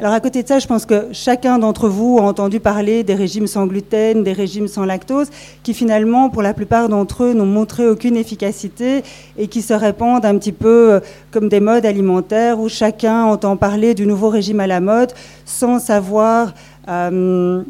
Alors 0.00 0.14
à 0.14 0.20
côté 0.20 0.42
de 0.42 0.48
ça, 0.48 0.58
je 0.58 0.66
pense 0.66 0.86
que 0.86 1.08
chacun 1.12 1.58
d'entre 1.58 1.86
vous 1.86 2.16
a 2.18 2.22
entendu 2.22 2.58
parler 2.58 3.04
des 3.04 3.14
régimes 3.14 3.46
sans 3.46 3.66
gluten, 3.66 4.24
des 4.24 4.32
régimes 4.32 4.66
sans 4.66 4.86
lactose, 4.86 5.28
qui 5.62 5.74
finalement, 5.74 6.30
pour 6.30 6.40
la 6.40 6.54
plupart 6.54 6.88
d'entre 6.88 7.24
eux, 7.24 7.34
n'ont 7.34 7.44
montré 7.44 7.86
aucune 7.86 8.16
efficacité 8.16 9.04
et 9.36 9.46
qui 9.46 9.60
se 9.60 9.74
répandent 9.74 10.24
un 10.24 10.38
petit 10.38 10.52
peu 10.52 10.92
euh, 10.92 11.00
comme 11.30 11.50
des 11.50 11.60
modes 11.60 11.84
alimentaires 11.84 12.58
où 12.60 12.70
chacun 12.70 13.24
entend 13.24 13.58
parler 13.58 13.92
du 13.92 14.06
nouveau 14.06 14.30
régime 14.30 14.60
à 14.60 14.66
la 14.66 14.80
mode 14.80 15.12
sans 15.44 15.78
savoir 15.78 16.54
euh, 16.88 17.62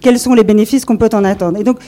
quels 0.00 0.20
sont 0.20 0.34
les 0.34 0.44
bénéfices 0.44 0.84
qu'on 0.84 0.98
peut 0.98 1.10
en 1.14 1.24
attendre. 1.24 1.58
Et 1.58 1.64
donc, 1.64 1.80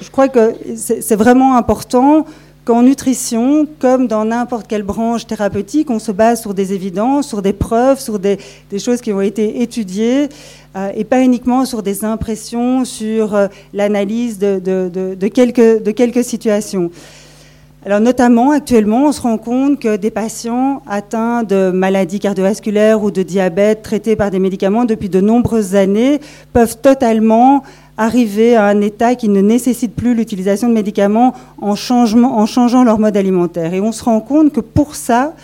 je 0.00 0.10
crois 0.10 0.28
que 0.28 0.54
c'est 0.76 1.16
vraiment 1.16 1.58
important 1.58 2.24
qu'en 2.64 2.82
nutrition, 2.82 3.66
comme 3.78 4.06
dans 4.06 4.24
n'importe 4.24 4.68
quelle 4.68 4.82
branche 4.82 5.26
thérapeutique, 5.26 5.90
on 5.90 5.98
se 5.98 6.12
base 6.12 6.40
sur 6.40 6.54
des 6.54 6.72
évidences, 6.72 7.28
sur 7.28 7.42
des 7.42 7.52
preuves, 7.52 7.98
sur 7.98 8.18
des, 8.18 8.38
choses 8.78 9.00
qui 9.00 9.12
ont 9.12 9.20
été 9.20 9.62
étudiées, 9.62 10.28
euh, 10.76 10.90
et 10.94 11.04
pas 11.04 11.20
uniquement 11.20 11.64
sur 11.64 11.82
des 11.82 12.04
impressions, 12.04 12.84
sur 12.84 13.34
euh, 13.34 13.48
l'analyse 13.74 14.38
de, 14.38 15.28
quelques, 15.28 15.82
de 15.82 15.90
quelques 15.90 16.24
situations. 16.24 16.90
Alors 17.84 17.98
notamment, 17.98 18.52
actuellement, 18.52 19.06
on 19.06 19.12
se 19.12 19.20
rend 19.20 19.38
compte 19.38 19.80
que 19.80 19.96
des 19.96 20.12
patients 20.12 20.82
atteints 20.88 21.42
de 21.42 21.72
maladies 21.72 22.20
cardiovasculaires 22.20 23.02
ou 23.02 23.10
de 23.10 23.24
diabète 23.24 23.82
traités 23.82 24.14
par 24.14 24.30
des 24.30 24.38
médicaments 24.38 24.84
depuis 24.84 25.08
de 25.08 25.20
nombreuses 25.20 25.74
années 25.74 26.20
peuvent 26.52 26.76
totalement 26.80 27.64
arriver 28.02 28.56
à 28.56 28.64
un 28.64 28.80
état 28.80 29.14
qui 29.14 29.28
ne 29.28 29.40
nécessite 29.40 29.94
plus 29.94 30.14
l'utilisation 30.14 30.68
de 30.68 30.74
médicaments 30.74 31.34
en, 31.60 31.76
changeant 31.76 32.84
leur 32.84 32.98
mode 32.98 33.16
alimentaire. 33.16 33.74
Et 33.74 33.80
on 33.80 33.92
se 33.92 34.02
rend 34.02 34.20
compte 34.20 34.52
que 34.52 34.60
pour 34.60 34.96
ça, 34.96 35.34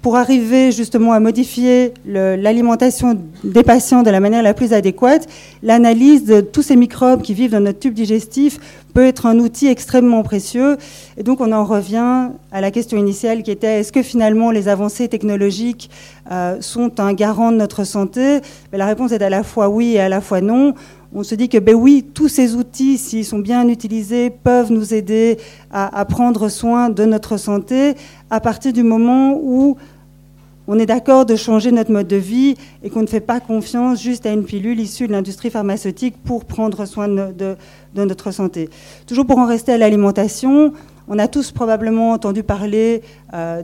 pour 0.00 0.16
arriver 0.16 0.72
justement 0.72 1.12
à 1.12 1.20
modifier 1.20 1.92
l'alimentation 2.06 3.18
des 3.44 3.62
patients 3.62 4.02
de 4.02 4.08
la 4.08 4.18
manière 4.18 4.42
la 4.42 4.54
plus 4.54 4.72
adéquate, 4.72 5.28
l'analyse 5.62 6.24
de 6.24 6.40
tous 6.40 6.62
ces 6.62 6.76
microbes 6.76 7.20
qui 7.20 7.34
vivent 7.34 7.50
dans 7.50 7.60
notre 7.60 7.80
tube 7.80 7.92
digestif 7.92 8.58
peut 8.94 9.04
être 9.04 9.26
un 9.26 9.38
outil 9.38 9.66
extrêmement 9.66 10.22
précieux. 10.22 10.78
Et 11.18 11.22
donc 11.22 11.42
on 11.42 11.52
en 11.52 11.64
revient 11.66 12.30
à 12.50 12.60
la 12.62 12.70
question 12.70 12.96
initiale 12.96 13.42
qui 13.42 13.50
était 13.50 13.80
est-ce 13.80 13.92
que 13.92 14.02
finalement 14.02 14.50
les 14.50 14.68
avancées 14.68 15.08
technologiques 15.08 15.90
euh, 16.32 16.56
sont 16.62 16.98
un 16.98 17.12
garant 17.12 17.52
de 17.52 17.58
notre 17.58 17.84
santé? 17.84 18.40
La 18.72 18.86
réponse 18.86 19.12
est 19.12 19.22
à 19.22 19.30
la 19.30 19.42
fois 19.42 19.68
oui 19.68 19.96
et 19.96 20.00
à 20.00 20.08
la 20.08 20.22
fois 20.22 20.40
non 20.40 20.74
on 21.12 21.22
se 21.24 21.34
dit 21.34 21.48
que 21.48 21.58
ben 21.58 21.74
oui, 21.74 22.06
tous 22.14 22.28
ces 22.28 22.54
outils, 22.54 22.96
s'ils 22.96 23.24
sont 23.24 23.40
bien 23.40 23.68
utilisés, 23.68 24.30
peuvent 24.30 24.70
nous 24.70 24.94
aider 24.94 25.38
à, 25.72 26.04
prendre 26.04 26.48
soin 26.48 26.88
de 26.88 27.04
notre 27.04 27.36
santé 27.36 27.94
à 28.30 28.40
partir 28.40 28.72
du 28.72 28.82
moment 28.82 29.38
où 29.42 29.76
on 30.68 30.78
est 30.78 30.86
d'accord 30.86 31.26
de 31.26 31.34
changer 31.34 31.72
notre 31.72 31.90
mode 31.90 32.06
de 32.06 32.16
vie 32.16 32.54
et 32.84 32.90
qu'on 32.90 33.02
ne 33.02 33.08
fait 33.08 33.18
pas 33.20 33.40
confiance 33.40 34.00
juste 34.00 34.24
à 34.24 34.30
une 34.30 34.44
pilule 34.44 34.78
issue 34.78 35.08
de 35.08 35.12
l'industrie 35.12 35.50
pharmaceutique 35.50 36.14
pour 36.22 36.44
prendre 36.44 36.84
soin 36.84 37.08
de, 37.08 37.56
notre 37.96 38.30
santé. 38.30 38.70
Toujours 39.08 39.26
pour 39.26 39.38
en 39.38 39.46
rester 39.46 39.72
à 39.72 39.78
l'alimentation, 39.78 40.72
on 41.10 41.18
a 41.18 41.26
tous 41.26 41.50
probablement 41.50 42.12
entendu 42.12 42.44
parler 42.44 43.02
euh, 43.34 43.62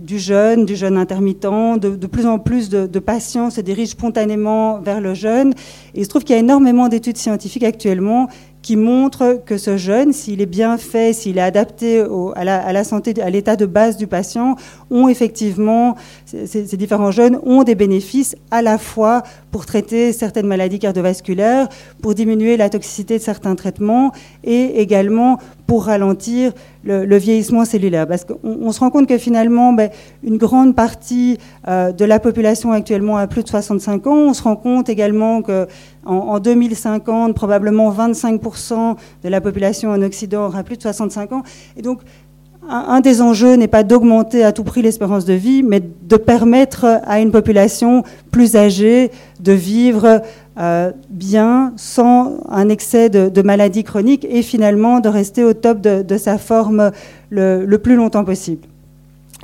du 0.00 0.18
jeûne, 0.18 0.66
du 0.66 0.74
jeûne 0.74 0.96
intermittent. 0.96 1.40
De, 1.40 2.06
plus 2.08 2.26
en 2.26 2.40
plus 2.40 2.68
de, 2.68 2.98
patients 2.98 3.48
se 3.48 3.60
dirigent 3.60 3.92
spontanément 3.92 4.80
vers 4.80 5.00
le 5.00 5.14
jeûne. 5.14 5.54
Et 5.94 6.00
il 6.00 6.04
se 6.04 6.08
trouve 6.08 6.24
qu'il 6.24 6.34
y 6.34 6.38
a 6.38 6.40
énormément 6.40 6.88
d'études 6.88 7.16
scientifiques 7.16 7.62
actuellement 7.62 8.28
qui 8.62 8.76
montrent 8.76 9.40
que 9.46 9.56
ce 9.56 9.76
jeûne, 9.76 10.12
s'il 10.12 10.42
est 10.42 10.46
bien 10.46 10.76
fait, 10.76 11.14
s'il 11.14 11.38
est 11.38 11.42
adapté 11.42 12.04
à, 12.34 12.44
la, 12.44 12.84
santé, 12.84 13.14
à 13.22 13.30
l'état 13.30 13.56
de 13.56 13.64
base 13.64 13.96
du 13.96 14.06
patient, 14.06 14.56
ont 14.90 15.08
effectivement, 15.08 15.94
ces, 16.26 16.76
différents 16.76 17.10
jeûnes 17.10 17.38
ont 17.44 17.62
des 17.62 17.74
bénéfices 17.74 18.36
à 18.50 18.60
la 18.60 18.76
fois 18.76 19.22
pour 19.50 19.64
traiter 19.64 20.12
certaines 20.12 20.46
maladies 20.46 20.78
cardiovasculaires, 20.78 21.68
pour 22.02 22.14
diminuer 22.14 22.58
la 22.58 22.68
toxicité 22.68 23.16
de 23.16 23.22
certains 23.22 23.54
traitements 23.54 24.12
et 24.44 24.80
également 24.80 25.38
pour 25.70 25.84
ralentir 25.84 26.52
le, 26.82 27.16
vieillissement 27.16 27.64
cellulaire. 27.64 28.08
Parce 28.08 28.24
qu'on 28.24 28.72
se 28.72 28.80
rend 28.80 28.90
compte 28.90 29.06
que 29.06 29.18
finalement, 29.18 29.72
ben, 29.72 29.88
une 30.24 30.36
grande 30.36 30.74
partie 30.74 31.38
euh, 31.68 31.92
de 31.92 32.04
la 32.04 32.18
population 32.18 32.72
actuellement 32.72 33.18
a 33.18 33.28
plus 33.28 33.44
de 33.44 33.48
65 33.48 34.04
ans. 34.08 34.16
On 34.16 34.34
se 34.34 34.42
rend 34.42 34.56
compte 34.56 34.88
également 34.88 35.42
que 35.42 35.68
en, 36.04 36.40
2050, 36.40 37.36
probablement 37.36 37.92
25% 37.92 38.96
de 39.22 39.28
la 39.28 39.40
population 39.40 39.90
en 39.90 40.02
Occident 40.02 40.46
aura 40.46 40.64
plus 40.64 40.76
de 40.76 40.82
65 40.82 41.32
ans. 41.34 41.42
Et 41.76 41.82
donc, 41.82 42.00
un, 42.70 43.00
des 43.00 43.20
enjeux 43.20 43.54
n'est 43.54 43.68
pas 43.68 43.82
d'augmenter 43.82 44.44
à 44.44 44.52
tout 44.52 44.64
prix 44.64 44.80
l'espérance 44.80 45.24
de 45.24 45.32
vie, 45.32 45.62
mais 45.62 45.80
de 45.80 46.16
permettre 46.16 47.00
à 47.04 47.20
une 47.20 47.32
population 47.32 48.04
plus 48.30 48.56
âgée 48.56 49.10
de 49.40 49.52
vivre 49.52 50.22
euh, 50.58 50.92
bien, 51.08 51.72
sans 51.76 52.38
un 52.48 52.68
excès 52.68 53.08
de, 53.08 53.42
maladies 53.42 53.84
chroniques 53.84 54.26
et 54.28 54.42
finalement 54.42 55.00
de 55.00 55.08
rester 55.08 55.42
au 55.42 55.52
top 55.52 55.80
de, 55.80 56.16
sa 56.16 56.38
forme 56.38 56.92
le, 57.30 57.76
plus 57.76 57.96
longtemps 57.96 58.24
possible. 58.24 58.66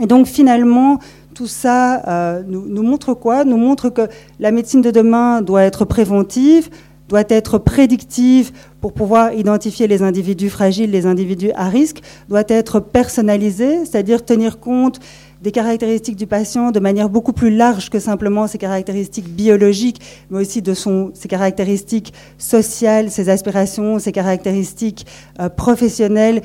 Et 0.01 0.07
donc 0.07 0.27
finalement, 0.27 0.99
tout 1.35 1.47
ça 1.47 2.03
euh, 2.07 2.43
nous, 2.47 2.65
nous, 2.69 2.83
montre 2.83 3.15
quoi? 3.15 3.45
Nous 3.45 3.57
montre 3.57 3.89
que 3.89 4.03
la 4.39 4.53
médecine 4.53 4.83
de 4.83 4.91
demain 4.91 5.43
doit 5.43 5.63
être 5.63 5.85
préventive, 5.85 6.71
doit 7.09 7.25
être 7.29 7.59
prédictive 7.59 8.53
pour 8.81 8.93
pouvoir 8.93 9.33
identifier 9.33 9.87
les 9.87 10.03
individus 10.03 10.51
fragiles, 10.51 10.91
les 10.91 11.07
individus 11.07 11.53
à 11.55 11.69
risque, 11.69 12.01
doit 12.29 12.45
être 12.49 12.81
personnalisée, 12.81 13.85
c'est-à-dire 13.85 14.25
tenir 14.25 14.59
compte 14.59 15.01
des 15.43 15.53
caractéristiques 15.53 16.17
du 16.17 16.27
patient 16.27 16.71
de 16.71 16.81
manière 16.81 17.09
beaucoup 17.09 17.33
plus 17.33 17.55
large 17.55 17.91
que 17.91 17.99
simplement 17.99 18.47
ses 18.47 18.59
caractéristiques 18.59 19.29
biologiques, 19.29 20.01
mais 20.31 20.41
aussi 20.41 20.63
de 20.63 20.75
ses 20.75 21.29
caractéristiques 21.29 22.13
sociales, 22.39 23.11
ses 23.11 23.29
aspirations, 23.29 23.99
ses 23.99 24.13
caractéristiques 24.13 25.07
euh, 25.39 25.49
professionnelles, 25.49 26.43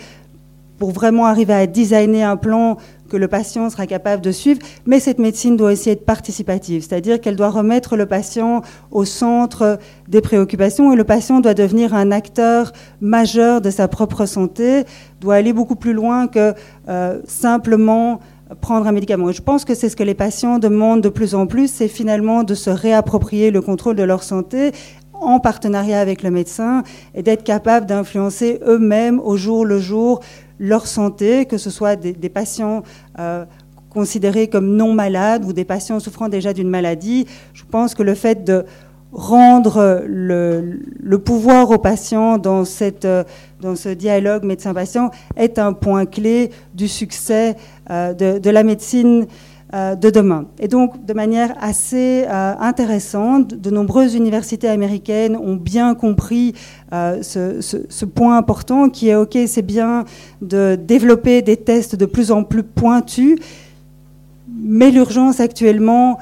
pour 0.78 0.92
vraiment 0.92 1.28
arriver 1.28 1.54
à 1.54 1.68
designer 1.68 2.24
un 2.24 2.38
plan 2.38 2.78
que 3.12 3.18
le 3.18 3.28
patient 3.28 3.70
sera 3.70 3.86
capable 3.86 4.24
de 4.24 4.32
suivre, 4.32 4.60
mais 4.86 5.02
cette 5.02 5.20
médecine 5.20 5.58
doit 5.58 5.74
aussi 5.74 5.90
être 5.90 6.06
participative, 6.06 6.82
c'est-à-dire 6.82 7.20
qu'elle 7.20 7.36
doit 7.36 7.50
remettre 7.50 7.98
le 7.98 8.06
patient 8.06 8.62
au 8.90 9.04
centre 9.04 9.78
des 10.08 10.22
préoccupations 10.22 10.94
et 10.94 10.96
le 10.96 11.04
patient 11.04 11.42
doit 11.42 11.54
devenir 11.54 11.94
un 11.94 12.12
acteur 12.12 12.72
majeur 13.02 13.60
de 13.60 13.70
sa 13.70 13.90
propre 13.90 14.26
santé, 14.26 14.86
doit 15.20 15.36
aller 15.36 15.52
beaucoup 15.52 15.76
plus 15.76 15.94
loin 15.94 16.28
que 16.28 16.54
euh, 16.88 17.20
simplement 17.28 18.22
prendre 18.62 18.88
un 18.88 18.92
médicament. 18.94 19.32
Je 19.32 19.42
pense 19.42 19.66
que 19.66 19.76
c'est 19.76 19.90
ce 19.90 19.96
que 19.96 20.04
les 20.04 20.14
patients 20.14 20.58
demandent 20.58 21.02
de 21.02 21.10
plus 21.10 21.36
en 21.36 21.48
plus, 21.48 21.70
c'est 21.70 21.90
finalement 21.90 22.44
de 22.44 22.56
se 22.56 22.70
réapproprier 22.70 23.52
le 23.52 23.62
contrôle 23.62 23.96
de 23.98 24.04
leur 24.04 24.24
santé 24.24 24.72
en 25.14 25.40
partenariat 25.40 26.00
avec 26.00 26.24
le 26.24 26.32
médecin 26.32 26.84
et 27.14 27.24
d'être 27.24 27.44
capable 27.44 27.86
d'influencer 27.86 28.60
eux-mêmes 28.66 29.20
au 29.20 29.38
jour 29.38 29.66
le 29.66 29.80
jour 29.80 30.22
leur 30.62 30.86
santé, 30.86 31.46
que 31.48 31.58
ce 31.58 31.72
soit 31.72 31.96
des, 31.96 32.30
patients 32.30 32.84
euh, 33.18 33.46
considérés 33.90 34.48
comme 34.48 34.76
non 34.76 34.94
malades 34.94 35.44
ou 35.44 35.54
des 35.54 35.66
patients 35.66 36.00
souffrant 36.00 36.30
déjà 36.30 36.54
d'une 36.54 36.70
maladie. 36.70 37.26
Je 37.54 37.64
pense 37.70 37.96
que 37.96 38.04
le 38.04 38.14
fait 38.14 38.44
de 38.44 38.64
rendre 39.12 40.04
le, 40.08 41.18
pouvoir 41.18 41.72
aux 41.72 41.80
patients 41.80 42.38
dans, 42.38 42.64
cette, 42.64 43.08
dans 43.60 43.76
ce 43.76 43.90
dialogue 43.90 44.44
médecin-patient 44.44 45.10
est 45.36 45.58
un 45.58 45.74
point 45.74 46.06
clé 46.06 46.52
du 46.76 46.88
succès 46.88 47.58
euh, 47.90 48.14
de, 48.14 48.50
la 48.50 48.64
médecine 48.64 49.26
de 49.74 50.10
demain. 50.10 50.46
Et 50.60 50.68
donc, 50.68 51.06
de 51.06 51.14
manière 51.14 51.54
assez 51.62 52.26
euh, 52.28 52.54
intéressante, 52.60 53.54
de 53.54 53.70
nombreuses 53.70 54.16
universités 54.16 54.68
américaines 54.68 55.38
ont 55.38 55.56
bien 55.56 55.96
compris 55.96 56.54
ce, 56.92 57.62
ce, 57.62 58.06
point 58.06 58.38
important 58.38 58.90
qui 58.90 59.08
est, 59.08 59.16
OK, 59.16 59.38
c'est 59.48 59.62
bien 59.62 60.04
de 60.42 60.76
développer 60.76 61.42
des 61.42 61.56
tests 61.56 61.96
de 61.96 62.06
plus 62.06 62.32
en 62.32 62.44
plus 62.44 62.64
pointus, 62.64 63.40
mais 64.50 64.92
l'urgence 64.92 65.40
actuellement 65.40 66.20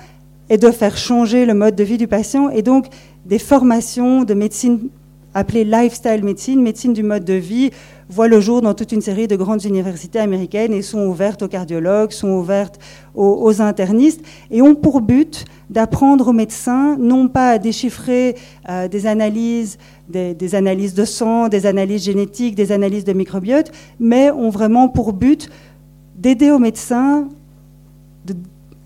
est 0.50 0.58
de 0.58 0.72
faire 0.72 0.98
changer 0.98 1.46
le 1.46 1.54
mode 1.54 1.76
de 1.76 1.84
vie 1.84 1.98
du 1.98 2.08
patient 2.08 2.50
et 2.50 2.62
donc 2.62 2.88
des 3.26 3.40
formations 3.40 4.24
de 4.24 4.34
médecine 4.34 4.90
appelées 5.34 5.64
lifestyle 5.64 6.24
médecine, 6.24 6.62
médecine 6.62 6.94
du 6.94 7.04
mode 7.04 7.26
de 7.26 7.34
vie, 7.34 7.72
voient 8.10 8.28
le 8.28 8.40
jour 8.40 8.62
dans 8.62 8.74
toute 8.74 8.92
une 8.92 9.02
série 9.02 9.28
de 9.28 9.36
grandes 9.36 9.64
universités 9.64 10.20
américaines 10.20 10.74
et 10.74 10.82
sont 10.82 11.06
ouvertes 11.06 11.44
aux 11.44 11.48
cardiologues, 11.48 12.12
sont 12.12 12.30
ouvertes 12.30 12.80
aux, 13.14 13.62
internistes 13.62 14.22
et 14.50 14.62
ont 14.62 14.76
pour 14.76 15.02
but 15.02 15.46
d'apprendre 15.70 16.30
aux 16.30 16.34
médecins 16.34 16.98
non 16.98 17.28
pas 17.28 17.52
à 17.52 17.58
déchiffrer 17.60 18.36
euh, 18.70 18.88
des 18.88 19.06
analyses, 19.06 19.78
des, 20.08 20.56
analyses 20.56 20.96
de 20.96 21.06
sang, 21.06 21.50
des 21.50 21.66
analyses 21.66 22.04
génétiques, 22.04 22.56
des 22.56 22.72
analyses 22.72 23.04
de 23.04 23.14
microbiote, 23.14 23.72
mais 24.00 24.32
ont 24.32 24.50
vraiment 24.50 24.90
pour 24.90 25.14
but 25.14 25.50
d'aider 26.16 26.50
aux 26.50 26.60
médecins 26.60 27.30
de 28.26 28.34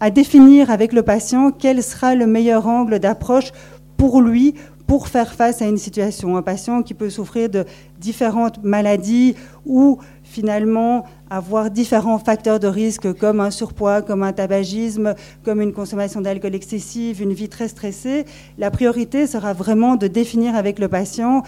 à 0.04 0.10
définir 0.10 0.70
avec 0.70 0.92
le 0.92 1.02
patient 1.02 1.50
quel 1.58 1.82
sera 1.82 2.14
le 2.14 2.28
meilleur 2.28 2.68
angle 2.68 3.00
d'approche 3.00 3.54
pour 3.96 4.22
lui 4.22 4.54
pour 4.88 5.08
faire 5.08 5.34
face 5.34 5.62
à 5.62 5.66
une 5.66 5.78
situation. 5.78 6.38
Un 6.38 6.42
patient 6.42 6.84
qui 6.84 6.94
peut 6.94 7.10
souffrir 7.10 7.50
de 7.50 7.66
différentes 8.00 8.64
maladies 8.64 9.36
ou 9.66 10.00
finalement 10.24 11.06
avoir 11.30 11.72
différents 11.72 12.20
facteurs 12.20 12.60
de 12.60 12.68
risque 12.68 13.14
comme 13.14 13.40
un 13.40 13.52
surpoids, 13.52 14.02
comme 14.02 14.24
un 14.24 14.34
tabagisme, 14.34 15.16
comme 15.44 15.62
une 15.62 15.74
consommation 15.74 16.22
d'alcool 16.22 16.56
excessive, 16.56 17.22
une 17.22 17.34
vie 17.34 17.50
très 17.50 17.68
stressée, 17.68 18.26
la 18.58 18.72
priorité 18.72 19.28
sera 19.28 19.54
vraiment 19.54 19.96
de 19.96 20.08
définir 20.08 20.56
avec 20.56 20.80
le 20.80 20.88
patient 20.88 21.44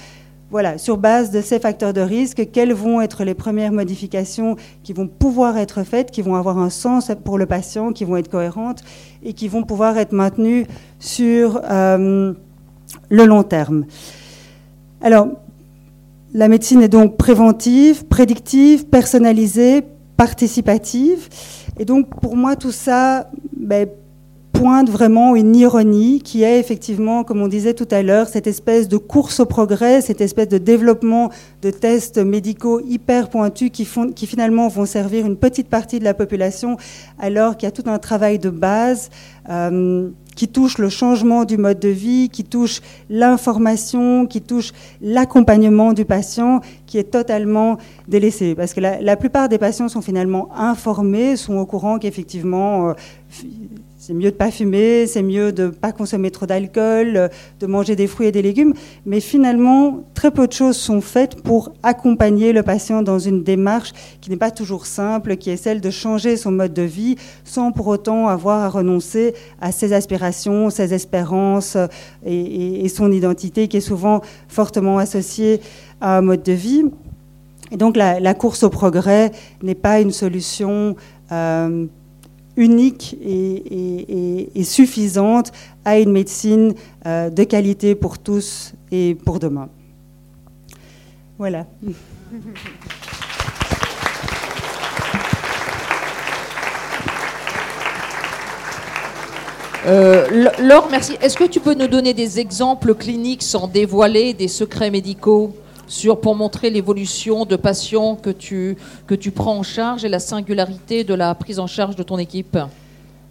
voilà, 0.51 0.77
sur 0.77 0.97
base 0.97 1.31
de 1.31 1.41
ces 1.41 1.59
facteurs 1.59 1.91
de 1.91 2.01
risque, 2.01 2.51
quelles 2.51 2.73
vont 2.73 3.01
être 3.01 3.23
les 3.23 3.33
premières 3.33 3.71
modifications 3.71 4.55
qui 4.83 4.93
vont 4.93 5.07
pouvoir 5.07 5.57
être 5.57 5.83
faites, 5.83 6.11
qui 6.11 6.21
vont 6.21 6.35
avoir 6.35 6.59
un 6.59 6.69
sens 6.69 7.11
pour 7.23 7.37
le 7.37 7.45
patient, 7.45 7.91
qui 7.91 8.05
vont 8.05 8.15
être 8.15 8.29
cohérentes 8.29 8.83
et 9.23 9.33
qui 9.33 9.47
vont 9.47 9.63
pouvoir 9.63 9.97
être 9.97 10.13
maintenues 10.13 10.67
sur 10.99 11.59
euh, 11.69 12.33
le 13.09 13.25
long 13.25 13.43
terme. 13.43 13.85
Alors, 15.01 15.27
la 16.33 16.47
médecine 16.47 16.81
est 16.81 16.89
donc 16.89 17.17
préventive, 17.17 18.05
prédictive, 18.05 18.85
personnalisée, 18.87 19.83
participative. 20.17 21.29
Et 21.79 21.85
donc, 21.85 22.09
pour 22.21 22.35
moi, 22.35 22.55
tout 22.55 22.71
ça, 22.71 23.29
ben, 23.55 23.87
pointe 24.55 24.89
vraiment 24.89 25.35
une 25.35 25.55
ironie 25.55 26.21
qui 26.21 26.43
est 26.43 26.59
effectivement, 26.59 27.23
comme 27.23 27.41
on 27.41 27.47
disait 27.47 27.73
tout 27.73 27.87
à 27.91 28.01
l'heure, 28.01 28.27
cette 28.27 28.47
espèce 28.47 28.87
de 28.87 28.97
course 28.97 29.41
au 29.41 29.45
progrès, 29.45 30.01
cette 30.01 30.21
espèce 30.21 30.47
de 30.47 30.57
développement 30.57 31.29
de 31.61 31.71
tests 31.71 32.17
médicaux 32.17 32.79
hyper 32.79 33.29
pointus 33.29 33.69
qui, 33.69 33.85
finalement 33.85 34.67
vont 34.69 34.85
servir 34.85 35.25
une 35.25 35.35
petite 35.35 35.67
partie 35.67 35.99
de 35.99 36.05
la 36.05 36.13
population, 36.13 36.77
alors 37.19 37.57
qu'il 37.57 37.67
y 37.67 37.69
a 37.69 37.71
tout 37.71 37.89
un 37.89 37.99
travail 37.99 38.39
de 38.39 38.49
base. 38.49 39.09
Euh, 39.49 40.09
qui 40.35 40.47
touche 40.47 40.77
le 40.77 40.89
changement 40.89 41.45
du 41.45 41.57
mode 41.57 41.79
de 41.79 41.89
vie, 41.89 42.29
qui 42.29 42.43
touche 42.43 42.81
l'information, 43.09 44.27
qui 44.27 44.41
touche 44.41 44.73
l'accompagnement 45.01 45.93
du 45.93 46.05
patient, 46.05 46.61
qui 46.85 46.97
est 46.97 47.11
totalement 47.11 47.77
délaissé. 48.07 48.55
Parce 48.55 48.73
que 48.73 48.81
la, 48.81 49.15
plupart 49.15 49.49
des 49.49 49.57
patients 49.57 49.87
sont 49.87 50.01
finalement 50.01 50.49
informés, 50.55 51.37
sont 51.37 51.57
au 51.57 51.65
courant 51.65 51.99
qu'effectivement, 51.99 52.89
euh, 52.89 52.93
c'est 54.05 54.13
mieux 54.13 54.29
de 54.29 54.35
pas 54.35 54.51
fumer, 54.51 55.07
c'est 55.07 55.23
mieux 55.23 55.51
de 55.51 55.69
pas 55.69 55.91
consommer 55.91 56.29
trop 56.29 56.45
d'alcool, 56.45 57.17
euh, 57.17 57.27
de 57.59 57.65
manger 57.65 57.95
des 57.95 58.05
fruits 58.05 58.27
et 58.27 58.31
des 58.31 58.43
légumes. 58.43 58.75
Mais 59.07 59.19
finalement, 59.19 60.03
très 60.13 60.29
peu 60.29 60.45
de 60.45 60.53
choses 60.53 60.77
sont 60.77 61.01
faites 61.01 61.41
pour 61.41 61.73
accompagner 61.81 62.53
le 62.53 62.61
patient 62.61 63.01
dans 63.01 63.17
une 63.17 63.41
démarche 63.41 63.93
qui 64.21 64.29
n'est 64.29 64.37
pas 64.37 64.51
toujours 64.51 64.85
simple, 64.85 65.37
qui 65.37 65.49
est 65.49 65.57
celle 65.57 65.81
de 65.81 65.89
changer 65.89 66.37
son 66.37 66.51
mode 66.51 66.71
de 66.71 66.83
vie 66.83 67.15
sans 67.45 67.71
pour 67.71 67.87
autant 67.87 68.27
avoir 68.27 68.61
à 68.61 68.69
renoncer 68.69 69.33
à 69.59 69.71
ses 69.71 69.91
aspirations, 69.91 70.69
ses 70.69 70.93
espérances 70.93 71.75
euh, 71.75 71.87
et, 72.23 72.87
son 72.89 73.11
identité 73.11 73.67
qui 73.67 73.77
est 73.77 73.81
souvent 73.81 74.21
fortement 74.47 74.99
associée 74.99 75.61
à 75.99 76.19
un 76.19 76.21
mode 76.21 76.43
de 76.43 76.53
vie. 76.53 76.83
Et 77.71 77.77
donc 77.77 77.97
la, 77.97 78.33
course 78.35 78.61
au 78.61 78.69
progrès 78.69 79.31
n'est 79.63 79.73
pas 79.73 79.99
une 79.99 80.11
solution. 80.11 80.95
Euh, 81.31 81.87
unique 82.57 83.17
et, 83.21 84.63
suffisante 84.63 85.51
à 85.83 85.99
une 85.99 86.11
médecine 86.11 86.73
euh, 87.05 87.29
de 87.29 87.43
qualité 87.43 87.95
pour 87.95 88.17
tous 88.17 88.73
et 88.91 89.15
pour 89.25 89.39
demain. 89.39 89.69
Voilà. 91.37 91.67
Euh, 99.87 100.49
Laure, 100.59 100.87
merci. 100.89 101.15
Est-ce 101.21 101.37
que 101.37 101.43
tu 101.43 101.59
peux 101.59 101.75
nous 101.75 101.87
donner 101.87 102.15
des 102.15 102.39
exemples 102.39 102.95
cliniques 102.95 103.43
sans 103.43 103.67
dévoiler 103.67 104.33
des 104.33 104.47
secrets 104.47 104.89
médicaux? 104.89 105.53
Sur, 105.87 106.19
pour 106.19 106.35
montrer 106.35 106.69
l'évolution 106.69 107.45
de 107.45 107.55
patients 107.55 108.15
que 108.15 108.29
tu, 108.29 108.77
que 109.07 109.15
tu 109.15 109.31
prends 109.31 109.57
en 109.57 109.63
charge 109.63 110.05
et 110.05 110.09
la 110.09 110.19
singularité 110.19 111.03
de 111.03 111.13
la 111.13 111.33
prise 111.35 111.59
en 111.59 111.67
charge 111.67 111.95
de 111.95 112.03
ton 112.03 112.17
équipe. 112.17 112.57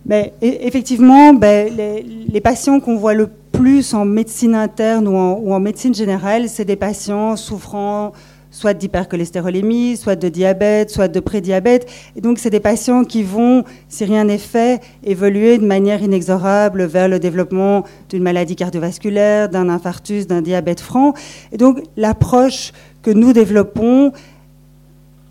Ben, 0.05 0.27
e, 0.43 0.47
Effectivement, 0.61 1.33
ben, 1.33 1.73
les, 1.75 2.41
patients 2.41 2.81
qu'on 2.81 2.97
voit 2.97 3.15
le 3.15 3.29
plus 3.53 3.95
en 3.95 4.05
médecine 4.05 4.55
interne 4.55 5.09
ou 5.09 5.17
en, 5.17 5.35
ou 5.35 5.55
en 5.55 5.61
médecine 5.61 5.95
générale, 5.95 6.49
c'est 6.49 6.65
des 6.65 6.77
patients 6.77 7.37
souffrant 7.37 8.13
soit 8.55 8.73
d'hypercholestérolémie, 8.73 9.97
soit 9.97 10.15
de 10.15 10.29
diabète, 10.29 10.89
soit 10.89 11.09
de 11.09 11.19
prédiabète. 11.19 11.91
Et 12.17 12.21
donc, 12.21 12.39
c'est 12.39 12.51
des 12.51 12.61
patients 12.61 13.05
qui 13.05 13.25
vont, 13.25 13.65
si 13.89 14.05
rien 14.05 14.25
n'est 14.25 14.39
fait, 14.39 14.81
évoluer 15.03 15.59
de 15.59 15.67
manière 15.67 16.03
inexorable 16.03 16.85
vers 16.85 17.09
le 17.09 17.19
développement 17.19 17.83
d'une 18.09 18.23
maladie 18.23 18.55
cardiovasculaire, 18.55 19.49
d'un 19.49 19.69
infarctus, 19.69 20.29
d'un 20.29 20.41
diabète 20.41 20.81
franc. 20.81 21.15
Et 21.51 21.57
donc, 21.57 21.83
l'approche 21.97 22.73
que 23.03 23.11
nous 23.11 23.33
développons 23.33 24.13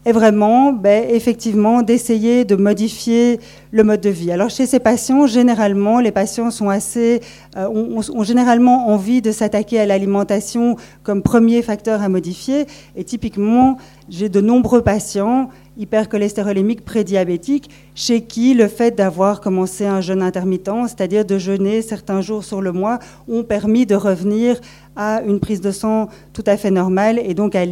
est 0.05 0.11
vraiment, 0.11 0.73
ben, 0.73 1.05
effectivement, 1.09 1.81
d'essayer 1.81 2.43
de 2.45 2.55
modifier 2.55 3.39
le 3.71 3.83
mode 3.83 4.01
de 4.01 4.09
vie. 4.09 4.31
Alors 4.31 4.49
chez 4.49 4.65
ces 4.65 4.79
patients, 4.79 5.25
généralement, 5.27 5.99
les 5.99 6.11
patients 6.11 6.51
sont 6.51 6.69
assez, 6.69 7.21
euh, 7.55 7.67
ont, 7.67 8.23
généralement 8.23 8.89
envie 8.89 9.21
de 9.21 9.31
s'attaquer 9.31 9.79
à 9.79 9.85
l'alimentation 9.85 10.75
comme 11.03 11.21
premier 11.21 11.61
facteur 11.61 12.01
à 12.01 12.09
modifier. 12.09 12.65
Et 12.95 13.03
typiquement, 13.03 13.77
j'ai 14.09 14.29
de 14.29 14.41
nombreux 14.41 14.81
patients 14.81 15.49
hypercholestérolémiques 15.77 16.85
prédiabétiques 16.85 17.69
chez 17.95 18.21
qui 18.21 18.53
le 18.53 18.67
fait 18.67 18.95
d'avoir 18.95 19.41
commencé 19.41 19.85
un 19.85 20.01
jeûne 20.01 20.21
intermittent, 20.21 20.69
c'est-à-dire 20.87 21.25
de 21.25 21.37
jeûner 21.37 21.81
certains 21.81 22.21
jours 22.21 22.43
sur 22.43 22.61
le 22.61 22.71
mois, 22.71 22.99
ont 23.27 23.43
permis 23.43 23.85
de 23.85 23.95
revenir 23.95 24.59
à 24.95 25.21
une 25.25 25.39
prise 25.39 25.61
de 25.61 25.71
sang 25.71 26.09
tout 26.33 26.43
à 26.45 26.57
fait 26.57 26.69
normale 26.69 27.19
et 27.23 27.33
donc 27.33 27.55
à 27.55 27.65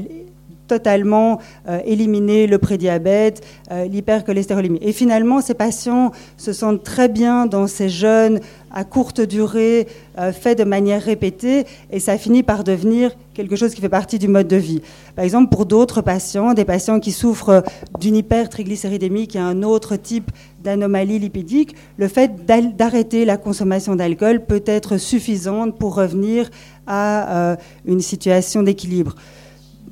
totalement 0.71 1.39
euh, 1.67 1.79
éliminer 1.83 2.47
le 2.47 2.57
prédiabète, 2.57 3.45
euh, 3.71 3.83
l'hypercholestérolémie. 3.87 4.79
Et 4.81 4.93
finalement, 4.93 5.41
ces 5.41 5.53
patients 5.53 6.11
se 6.37 6.53
sentent 6.53 6.83
très 6.83 7.09
bien 7.09 7.45
dans 7.45 7.67
ces 7.67 7.89
jeûnes 7.89 8.39
à 8.71 8.85
courte 8.85 9.19
durée, 9.19 9.87
euh, 10.17 10.31
faits 10.31 10.57
de 10.57 10.63
manière 10.63 11.01
répétée, 11.01 11.65
et 11.91 11.99
ça 11.99 12.17
finit 12.17 12.41
par 12.41 12.63
devenir 12.63 13.11
quelque 13.33 13.57
chose 13.57 13.75
qui 13.75 13.81
fait 13.81 13.89
partie 13.89 14.17
du 14.17 14.29
mode 14.29 14.47
de 14.47 14.55
vie. 14.55 14.81
Par 15.17 15.25
exemple, 15.25 15.49
pour 15.53 15.65
d'autres 15.65 15.99
patients, 15.99 16.53
des 16.53 16.63
patients 16.63 17.01
qui 17.01 17.11
souffrent 17.11 17.63
d'une 17.99 18.15
hypertriglycéridémie, 18.15 19.27
qui 19.27 19.37
un 19.37 19.63
autre 19.63 19.97
type 19.97 20.31
d'anomalie 20.63 21.19
lipidique, 21.19 21.75
le 21.97 22.07
fait 22.07 22.45
d'arrêter 22.77 23.25
la 23.25 23.35
consommation 23.35 23.97
d'alcool 23.97 24.45
peut 24.45 24.63
être 24.65 24.95
suffisante 24.95 25.77
pour 25.77 25.95
revenir 25.95 26.49
à 26.87 27.57
une 27.85 28.01
situation 28.01 28.63
d'équilibre 28.63 29.15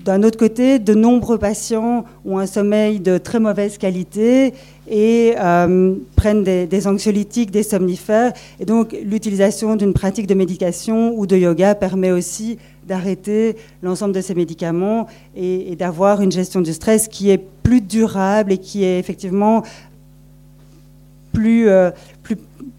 d'un 0.05 0.23
autre 0.23 0.37
côté, 0.37 0.79
de 0.79 0.93
nombreux 0.93 1.37
patients 1.37 2.05
ont 2.25 2.37
un 2.37 2.45
sommeil 2.45 2.99
de 2.99 3.17
très 3.17 3.39
mauvaise 3.39 3.77
qualité 3.77 4.53
et 4.89 5.33
euh, 5.37 5.95
prennent 6.15 6.43
des, 6.43 6.87
anxiolytiques, 6.87 7.51
des 7.51 7.63
somnifères. 7.63 8.31
Et 8.59 8.65
donc, 8.65 8.95
l'utilisation 9.03 9.75
d'une 9.75 9.93
pratique 9.93 10.25
de 10.25 10.33
médication 10.33 11.13
ou 11.17 11.27
de 11.27 11.35
yoga 11.35 11.75
permet 11.75 12.11
aussi 12.11 12.57
d'arrêter 12.87 13.57
l'ensemble 13.83 14.13
de 14.13 14.21
ces 14.21 14.35
médicaments 14.35 15.07
et, 15.35 15.75
d'avoir 15.75 16.21
une 16.21 16.31
gestion 16.31 16.61
du 16.61 16.73
stress 16.73 17.07
qui 17.07 17.29
est 17.29 17.43
plus 17.61 17.81
durable 17.81 18.53
et 18.53 18.57
qui 18.57 18.83
est 18.83 18.99
effectivement 18.99 19.63
plus, 21.33 21.67
euh, 21.67 21.91
plus, 22.23 22.37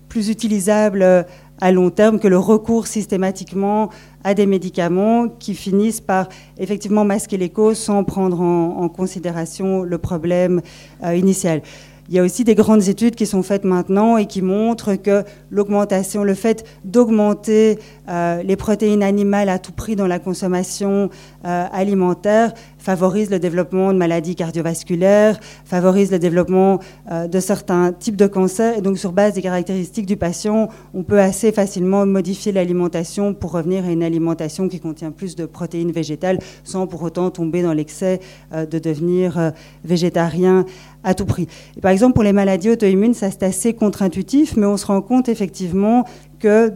plus 0.08 0.30
utilisable 0.30 1.26
à 1.60 1.72
long 1.72 1.90
terme 1.90 2.18
que 2.18 2.28
le 2.28 2.38
recours 2.38 2.86
systématiquement 2.86 3.90
à 4.24 4.34
des 4.34 4.46
médicaments 4.46 5.28
qui 5.28 5.54
finissent 5.54 6.00
par 6.00 6.28
effectivement 6.58 7.04
masquer 7.04 7.36
les 7.36 7.50
causes 7.50 7.78
sans 7.78 8.04
prendre 8.04 8.40
en, 8.40 8.88
considération 8.88 9.82
le 9.82 9.98
problème 9.98 10.62
euh, 11.04 11.14
initial. 11.14 11.62
Il 12.10 12.16
y 12.16 12.18
a 12.18 12.24
aussi 12.24 12.42
des 12.42 12.56
grandes 12.56 12.88
études 12.88 13.14
qui 13.14 13.24
sont 13.24 13.44
faites 13.44 13.64
maintenant 13.64 14.16
et 14.16 14.26
qui 14.26 14.42
montrent 14.42 14.96
que 14.96 15.22
l'augmentation, 15.48 16.24
le 16.24 16.34
fait 16.34 16.66
d'augmenter 16.84 17.78
euh, 18.08 18.42
les 18.42 18.56
protéines 18.56 19.04
animales 19.04 19.48
à 19.48 19.60
tout 19.60 19.70
prix 19.70 19.94
dans 19.94 20.08
la 20.08 20.18
consommation 20.18 21.08
euh, 21.44 21.66
alimentaire 21.72 22.52
favorise 22.78 23.30
le 23.30 23.38
développement 23.38 23.92
de 23.92 23.98
maladies 23.98 24.34
cardiovasculaires, 24.34 25.38
favorise 25.64 26.10
le 26.10 26.18
développement 26.18 26.80
euh, 27.12 27.28
de 27.28 27.38
certains 27.38 27.92
types 27.92 28.16
de 28.16 28.26
cancers. 28.26 28.78
Et 28.78 28.80
donc, 28.80 28.98
sur 28.98 29.12
base 29.12 29.34
des 29.34 29.42
caractéristiques 29.42 30.06
du 30.06 30.16
patient, 30.16 30.68
on 30.94 31.04
peut 31.04 31.20
assez 31.20 31.52
facilement 31.52 32.06
modifier 32.06 32.50
l'alimentation 32.50 33.34
pour 33.34 33.52
revenir 33.52 33.84
à 33.84 33.92
une 33.92 34.02
alimentation 34.02 34.66
qui 34.66 34.80
contient 34.80 35.12
plus 35.12 35.36
de 35.36 35.46
protéines 35.46 35.92
végétales, 35.92 36.40
sans 36.64 36.88
pour 36.88 37.02
autant 37.02 37.30
tomber 37.30 37.62
dans 37.62 37.74
l'excès 37.74 38.18
de 38.52 38.78
devenir 38.78 39.52
végétarien 39.84 40.64
à 41.04 41.14
tout 41.14 41.26
prix. 41.26 41.46
par 41.80 41.90
exemple, 41.90 42.14
pour 42.14 42.24
les 42.24 42.32
maladies 42.32 42.70
auto-immunes, 42.70 43.14
ça 43.14 43.30
c'est 43.30 43.42
assez 43.42 43.74
contre-intuitif, 43.74 44.56
mais 44.56 44.66
on 44.66 44.76
se 44.76 44.86
rend 44.86 45.02
compte 45.02 45.28
effectivement 45.28 46.04
que 46.38 46.72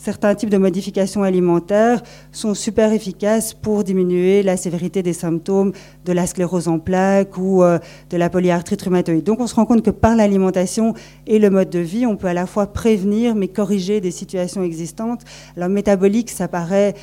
certains 0.00 0.34
types 0.34 0.48
de 0.48 0.56
modifications 0.56 1.22
alimentaires 1.22 2.02
sont 2.32 2.54
super 2.54 2.92
efficaces 2.92 3.52
pour 3.52 3.84
diminuer 3.84 4.42
la 4.42 4.56
sévérité 4.56 5.02
des 5.02 5.12
symptômes 5.12 5.72
de 6.06 6.12
la 6.12 6.26
sclérose 6.26 6.68
en 6.68 6.78
plaques 6.78 7.36
ou 7.36 7.62
euh, 7.62 7.78
de 8.08 8.16
la 8.16 8.30
polyarthrite 8.30 8.80
rhumatoïde. 8.80 9.24
Donc 9.24 9.40
on 9.40 9.46
se 9.46 9.54
rend 9.54 9.66
compte 9.66 9.82
que 9.82 9.90
par 9.90 10.16
l'alimentation 10.16 10.94
et 11.26 11.38
le 11.38 11.50
mode 11.50 11.68
de 11.68 11.80
vie, 11.80 12.06
on 12.06 12.16
peut 12.16 12.28
à 12.28 12.34
la 12.34 12.46
fois 12.46 12.66
prévenir 12.68 13.34
mais 13.34 13.48
corriger 13.48 14.00
des 14.00 14.10
situations 14.10 14.64
existantes. 14.64 15.20
Alors 15.56 15.68
métabolique, 15.68 16.30
ça 16.30 16.48
paraît 16.48 16.94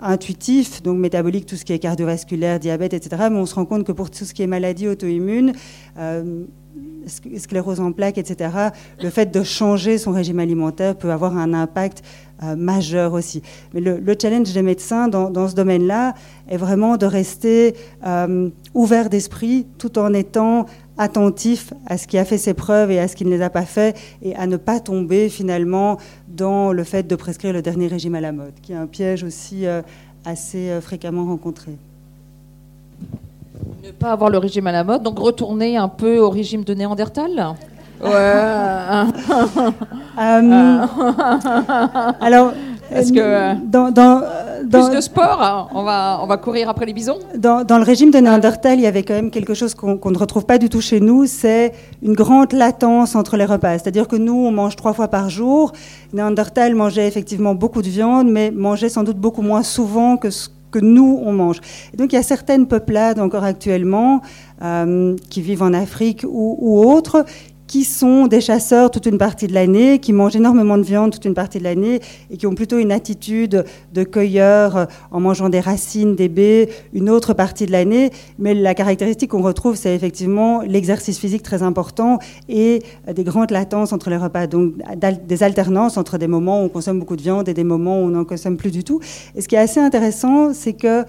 intuitif, 0.00 0.82
donc 0.82 0.98
métabolique, 0.98 1.46
tout 1.46 1.56
ce 1.56 1.64
qui 1.64 1.72
est 1.72 1.78
cardiovasculaire, 1.78 2.58
diabète, 2.60 2.94
etc. 2.94 3.28
Mais 3.30 3.38
on 3.38 3.46
se 3.46 3.54
rend 3.54 3.64
compte 3.64 3.84
que 3.84 3.92
pour 3.92 4.10
tout 4.10 4.24
ce 4.24 4.34
qui 4.34 4.42
est 4.42 4.46
maladie 4.46 4.88
auto-immune, 4.88 5.52
euh, 5.98 6.44
sclérose 7.38 7.80
en 7.80 7.92
plaques, 7.92 8.18
etc., 8.18 8.50
le 9.02 9.10
fait 9.10 9.32
de 9.32 9.42
changer 9.42 9.98
son 9.98 10.12
régime 10.12 10.40
alimentaire 10.40 10.96
peut 10.96 11.10
avoir 11.10 11.36
un 11.36 11.54
impact 11.54 12.02
euh, 12.42 12.56
majeur 12.56 13.14
aussi. 13.14 13.42
Mais 13.72 13.80
le, 13.80 14.14
challenge 14.20 14.52
des 14.52 14.62
médecins 14.62 15.08
dans, 15.08 15.48
ce 15.48 15.54
domaine-là 15.54 16.14
est 16.48 16.56
vraiment 16.56 16.96
de 16.96 17.06
rester 17.06 17.74
euh, 18.06 18.50
ouvert 18.74 19.08
d'esprit 19.08 19.66
tout 19.78 19.98
en 19.98 20.12
étant 20.12 20.66
attentif 20.98 21.72
à 21.86 21.98
ce 21.98 22.06
qui 22.06 22.18
a 22.18 22.24
fait 22.24 22.38
ses 22.38 22.54
preuves 22.54 22.90
et 22.90 22.98
à 22.98 23.08
ce 23.08 23.16
qui 23.16 23.24
ne 23.24 23.30
les 23.30 23.42
a 23.42 23.50
pas 23.50 23.64
fait 23.64 23.96
et 24.22 24.34
à 24.36 24.46
ne 24.46 24.56
pas 24.56 24.80
tomber 24.80 25.28
finalement 25.28 25.98
dans 26.36 26.72
le 26.72 26.84
fait 26.84 27.06
de 27.06 27.16
prescrire 27.16 27.52
le 27.52 27.62
dernier 27.62 27.88
régime 27.88 28.14
à 28.14 28.20
la 28.20 28.32
mode, 28.32 28.52
qui 28.62 28.72
est 28.72 28.76
un 28.76 28.86
piège 28.86 29.24
aussi 29.24 29.66
euh, 29.66 29.82
assez 30.24 30.78
fréquemment 30.80 31.24
rencontré. 31.24 31.72
Ne 33.84 33.90
pas 33.92 34.12
avoir 34.12 34.30
le 34.30 34.38
régime 34.38 34.66
à 34.66 34.72
la 34.72 34.84
mode, 34.84 35.02
donc 35.02 35.18
retourner 35.18 35.76
un 35.76 35.88
peu 35.88 36.18
au 36.18 36.30
régime 36.30 36.64
de 36.64 36.74
Néandertal? 36.74 37.54
Ouais. 38.02 38.10
Euh, 40.18 40.86
alors, 42.22 42.54
est-ce 42.90 43.12
que 43.12 43.18
euh, 43.18 43.52
dans, 43.66 43.92
dans, 44.66 44.86
plus 44.86 44.96
de 44.96 45.00
sport, 45.00 45.40
hein, 45.40 45.68
on 45.74 45.82
va, 45.82 46.20
on 46.22 46.26
va 46.26 46.36
courir 46.36 46.68
après 46.68 46.86
les 46.86 46.92
bisons 46.92 47.18
dans, 47.36 47.64
dans 47.64 47.78
le 47.78 47.84
régime 47.84 48.10
de 48.10 48.18
Néandertal, 48.18 48.78
il 48.78 48.82
y 48.82 48.86
avait 48.86 49.02
quand 49.02 49.14
même 49.14 49.30
quelque 49.30 49.54
chose 49.54 49.74
qu'on 49.74 50.10
ne 50.10 50.18
retrouve 50.18 50.44
pas 50.44 50.58
du 50.58 50.68
tout 50.68 50.80
chez 50.80 51.00
nous, 51.00 51.26
c'est 51.26 51.72
une 52.02 52.14
grande 52.14 52.52
latence 52.52 53.14
entre 53.14 53.36
les 53.36 53.44
repas. 53.44 53.78
C'est-à-dire 53.78 54.08
que 54.08 54.16
nous, 54.16 54.34
on 54.34 54.50
mange 54.50 54.76
trois 54.76 54.92
fois 54.92 55.08
par 55.08 55.30
jour. 55.30 55.72
Néandertal 56.12 56.74
mangeait 56.74 57.06
effectivement 57.06 57.54
beaucoup 57.54 57.82
de 57.82 57.88
viande, 57.88 58.28
mais 58.28 58.50
mangeait 58.50 58.88
sans 58.88 59.02
doute 59.02 59.18
beaucoup 59.18 59.42
moins 59.42 59.62
souvent 59.62 60.16
que 60.16 60.30
ce 60.30 60.48
que 60.70 60.78
nous, 60.80 61.20
on 61.24 61.32
mange. 61.32 61.60
Et 61.94 61.96
donc 61.96 62.12
il 62.12 62.16
y 62.16 62.18
a 62.18 62.22
certaines 62.22 62.66
peuplades 62.66 63.20
encore 63.20 63.44
actuellement 63.44 64.20
euh, 64.62 65.14
qui 65.30 65.40
vivent 65.40 65.62
en 65.62 65.72
Afrique 65.72 66.24
ou, 66.28 66.56
ou 66.60 66.90
autres 66.90 67.24
qui 67.66 67.84
sont 67.84 68.26
des 68.26 68.40
chasseurs 68.40 68.90
toute 68.90 69.06
une 69.06 69.18
partie 69.18 69.46
de 69.46 69.54
l'année, 69.54 69.98
qui 69.98 70.12
mangent 70.12 70.36
énormément 70.36 70.78
de 70.78 70.82
viande 70.82 71.12
toute 71.12 71.24
une 71.24 71.34
partie 71.34 71.58
de 71.58 71.64
l'année 71.64 72.00
et 72.30 72.36
qui 72.36 72.46
ont 72.46 72.54
plutôt 72.54 72.78
une 72.78 72.92
attitude 72.92 73.64
de 73.92 74.04
cueilleur 74.04 74.76
euh, 74.76 74.84
en 75.10 75.20
mangeant 75.20 75.48
des 75.48 75.60
racines, 75.60 76.14
des 76.14 76.28
baies, 76.28 76.68
une 76.92 77.10
autre 77.10 77.34
partie 77.34 77.66
de 77.66 77.72
l'année. 77.72 78.10
Mais 78.38 78.54
la 78.54 78.74
caractéristique 78.74 79.30
qu'on 79.30 79.42
retrouve, 79.42 79.76
c'est 79.76 79.94
effectivement 79.94 80.62
l'exercice 80.62 81.18
physique 81.18 81.42
très 81.42 81.62
important 81.62 82.18
et 82.48 82.82
euh, 83.08 83.12
des 83.12 83.24
grandes 83.24 83.50
latences 83.50 83.92
entre 83.92 84.10
les 84.10 84.16
repas, 84.16 84.46
donc 84.46 84.74
des 85.26 85.42
alternances 85.42 85.96
entre 85.96 86.18
des 86.18 86.28
moments 86.28 86.62
où 86.62 86.66
on 86.66 86.68
consomme 86.68 87.00
beaucoup 87.00 87.16
de 87.16 87.22
viande 87.22 87.48
et 87.48 87.54
des 87.54 87.64
moments 87.64 88.00
où 88.00 88.04
on 88.04 88.08
n'en 88.08 88.24
consomme 88.24 88.56
plus 88.56 88.70
du 88.70 88.84
tout. 88.84 89.00
Et 89.34 89.40
ce 89.40 89.48
qui 89.48 89.56
est 89.56 89.58
assez 89.58 89.80
intéressant, 89.80 90.52
c'est 90.54 90.72
que 90.72 91.04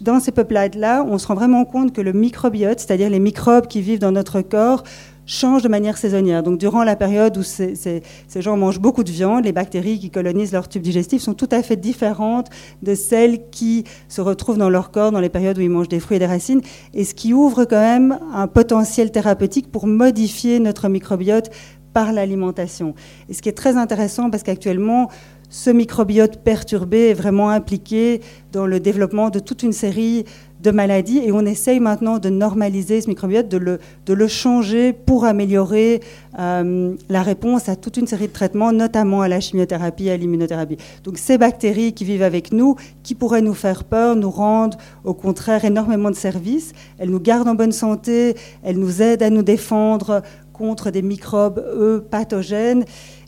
dans 0.00 0.20
ces 0.20 0.32
peuplades-là, 0.32 1.04
on 1.08 1.18
se 1.18 1.26
rend 1.26 1.34
vraiment 1.34 1.64
compte 1.64 1.92
que 1.92 2.00
le 2.00 2.12
microbiote, 2.12 2.80
c'est-à-dire 2.80 3.10
les 3.10 3.20
microbes 3.20 3.66
qui 3.66 3.80
vivent 3.80 3.98
dans 3.98 4.12
notre 4.12 4.40
corps, 4.40 4.82
change 5.28 5.62
de 5.62 5.68
manière 5.68 5.98
saisonnière. 5.98 6.42
Donc 6.42 6.58
durant 6.58 6.82
la 6.82 6.96
période 6.96 7.36
où 7.36 7.42
ces, 7.44 8.02
gens 8.34 8.56
mangent 8.56 8.80
beaucoup 8.80 9.04
de 9.04 9.10
viande, 9.10 9.44
les 9.44 9.52
bactéries 9.52 10.00
qui 10.00 10.10
colonisent 10.10 10.52
leur 10.52 10.68
tube 10.68 10.82
digestif 10.82 11.22
sont 11.22 11.34
tout 11.34 11.48
à 11.52 11.62
fait 11.62 11.76
différentes 11.76 12.48
de 12.82 12.94
celles 12.94 13.48
qui 13.50 13.84
se 14.08 14.20
retrouvent 14.20 14.58
dans 14.58 14.70
leur 14.70 14.90
corps 14.90 15.12
dans 15.12 15.20
les 15.20 15.28
périodes 15.28 15.58
où 15.58 15.60
ils 15.60 15.70
mangent 15.70 15.88
des 15.88 16.00
fruits 16.00 16.16
et 16.16 16.20
des 16.20 16.26
racines, 16.26 16.62
et 16.94 17.04
ce 17.04 17.14
qui 17.14 17.34
ouvre 17.34 17.66
quand 17.66 17.80
même 17.80 18.18
un 18.32 18.46
potentiel 18.46 19.12
thérapeutique 19.12 19.70
pour 19.70 19.86
modifier 19.86 20.58
notre 20.60 20.88
microbiote 20.88 21.50
par 21.92 22.12
l'alimentation. 22.12 22.94
Et 23.28 23.34
ce 23.34 23.42
qui 23.42 23.50
est 23.50 23.52
très 23.56 23.76
intéressant 23.76 24.30
parce 24.30 24.42
qu'actuellement, 24.42 25.08
ce 25.50 25.70
microbiote 25.70 26.42
perturbé 26.42 27.08
est 27.08 27.14
vraiment 27.14 27.50
impliqué 27.50 28.20
dans 28.52 28.66
le 28.66 28.80
développement 28.80 29.30
de 29.30 29.38
toute 29.38 29.62
une 29.62 29.72
série 29.72 30.24
de 30.60 30.70
maladies 30.70 31.18
et 31.18 31.32
on 31.32 31.44
essaye 31.46 31.80
maintenant 31.80 32.18
de 32.18 32.28
normaliser 32.28 33.00
ce 33.00 33.08
microbiote, 33.08 33.48
de 33.48 33.56
le, 33.56 33.78
de 34.06 34.14
le 34.14 34.28
changer 34.28 34.92
pour 34.92 35.24
améliorer 35.24 36.00
euh, 36.38 36.94
la 37.08 37.22
réponse 37.22 37.68
à 37.68 37.76
toute 37.76 37.96
une 37.96 38.06
série 38.06 38.28
de 38.28 38.32
traitements, 38.32 38.72
notamment 38.72 39.22
à 39.22 39.28
la 39.28 39.40
chimiothérapie 39.40 40.06
et 40.06 40.12
à 40.12 40.16
l'immunothérapie. 40.16 40.76
Donc 41.04 41.18
ces 41.18 41.38
bactéries 41.38 41.92
qui 41.92 42.04
vivent 42.04 42.22
avec 42.22 42.52
nous, 42.52 42.76
qui 43.02 43.14
pourraient 43.14 43.42
nous 43.42 43.54
faire 43.54 43.84
peur, 43.84 44.16
nous 44.16 44.30
rendent 44.30 44.76
au 45.04 45.14
contraire 45.14 45.64
énormément 45.64 46.10
de 46.10 46.16
services. 46.16 46.72
Elles 46.98 47.10
nous 47.10 47.20
gardent 47.20 47.48
en 47.48 47.54
bonne 47.54 47.72
santé, 47.72 48.34
elles 48.62 48.78
nous 48.78 49.02
aident 49.02 49.22
à 49.22 49.30
nous 49.30 49.42
défendre 49.42 50.22
contre 50.52 50.90
des 50.90 51.02
microbes, 51.02 51.58
eux, 51.58 52.04
pathogènes. 52.10 52.84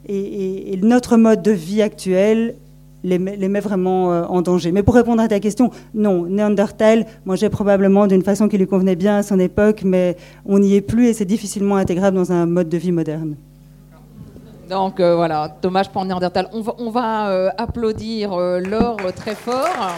et 0.09 0.77
notre 0.83 1.17
mode 1.17 1.43
de 1.43 1.53
vie 1.53 1.83
actuel 1.83 2.57
les 3.05 3.19
met, 3.19 3.61
vraiment 3.61 4.13
euh, 4.13 4.25
en 4.25 4.43
danger. 4.43 4.73
Mais 4.73 4.83
pour 4.83 4.95
répondre 4.95 5.23
à 5.23 5.29
ta 5.29 5.41
question, 5.41 5.71
non, 5.95 6.27
Néandertal 6.27 7.07
mangeait 7.25 7.51
probablement 7.51 8.07
d'une 8.07 8.23
façon 8.23 8.49
qui 8.49 8.59
lui 8.59 8.67
convenait 8.67 8.97
bien 8.97 9.19
à 9.19 9.23
son 9.23 9.39
époque, 9.39 9.83
mais 9.85 10.17
on 10.47 10.59
n'y 10.59 10.75
est 10.75 10.81
plus 10.81 11.09
et 11.09 11.13
c'est 11.13 11.25
difficilement 11.25 11.77
intégrable 11.77 12.17
dans 12.17 12.33
un 12.33 12.47
mode 12.47 12.69
de 12.69 12.77
vie 12.77 12.93
moderne. 12.93 13.37
Donc 14.69 15.01
euh, 15.01 15.17
voilà, 15.17 15.57
dommage 15.61 15.91
pour 15.91 16.05
Néandertal. 16.05 16.49
On 16.53 16.61
va, 16.61 16.75
on 16.79 16.91
va 16.91 17.31
euh, 17.31 17.51
applaudir 17.59 18.37
Laure 18.37 19.13
très 19.17 19.35
fort. 19.35 19.95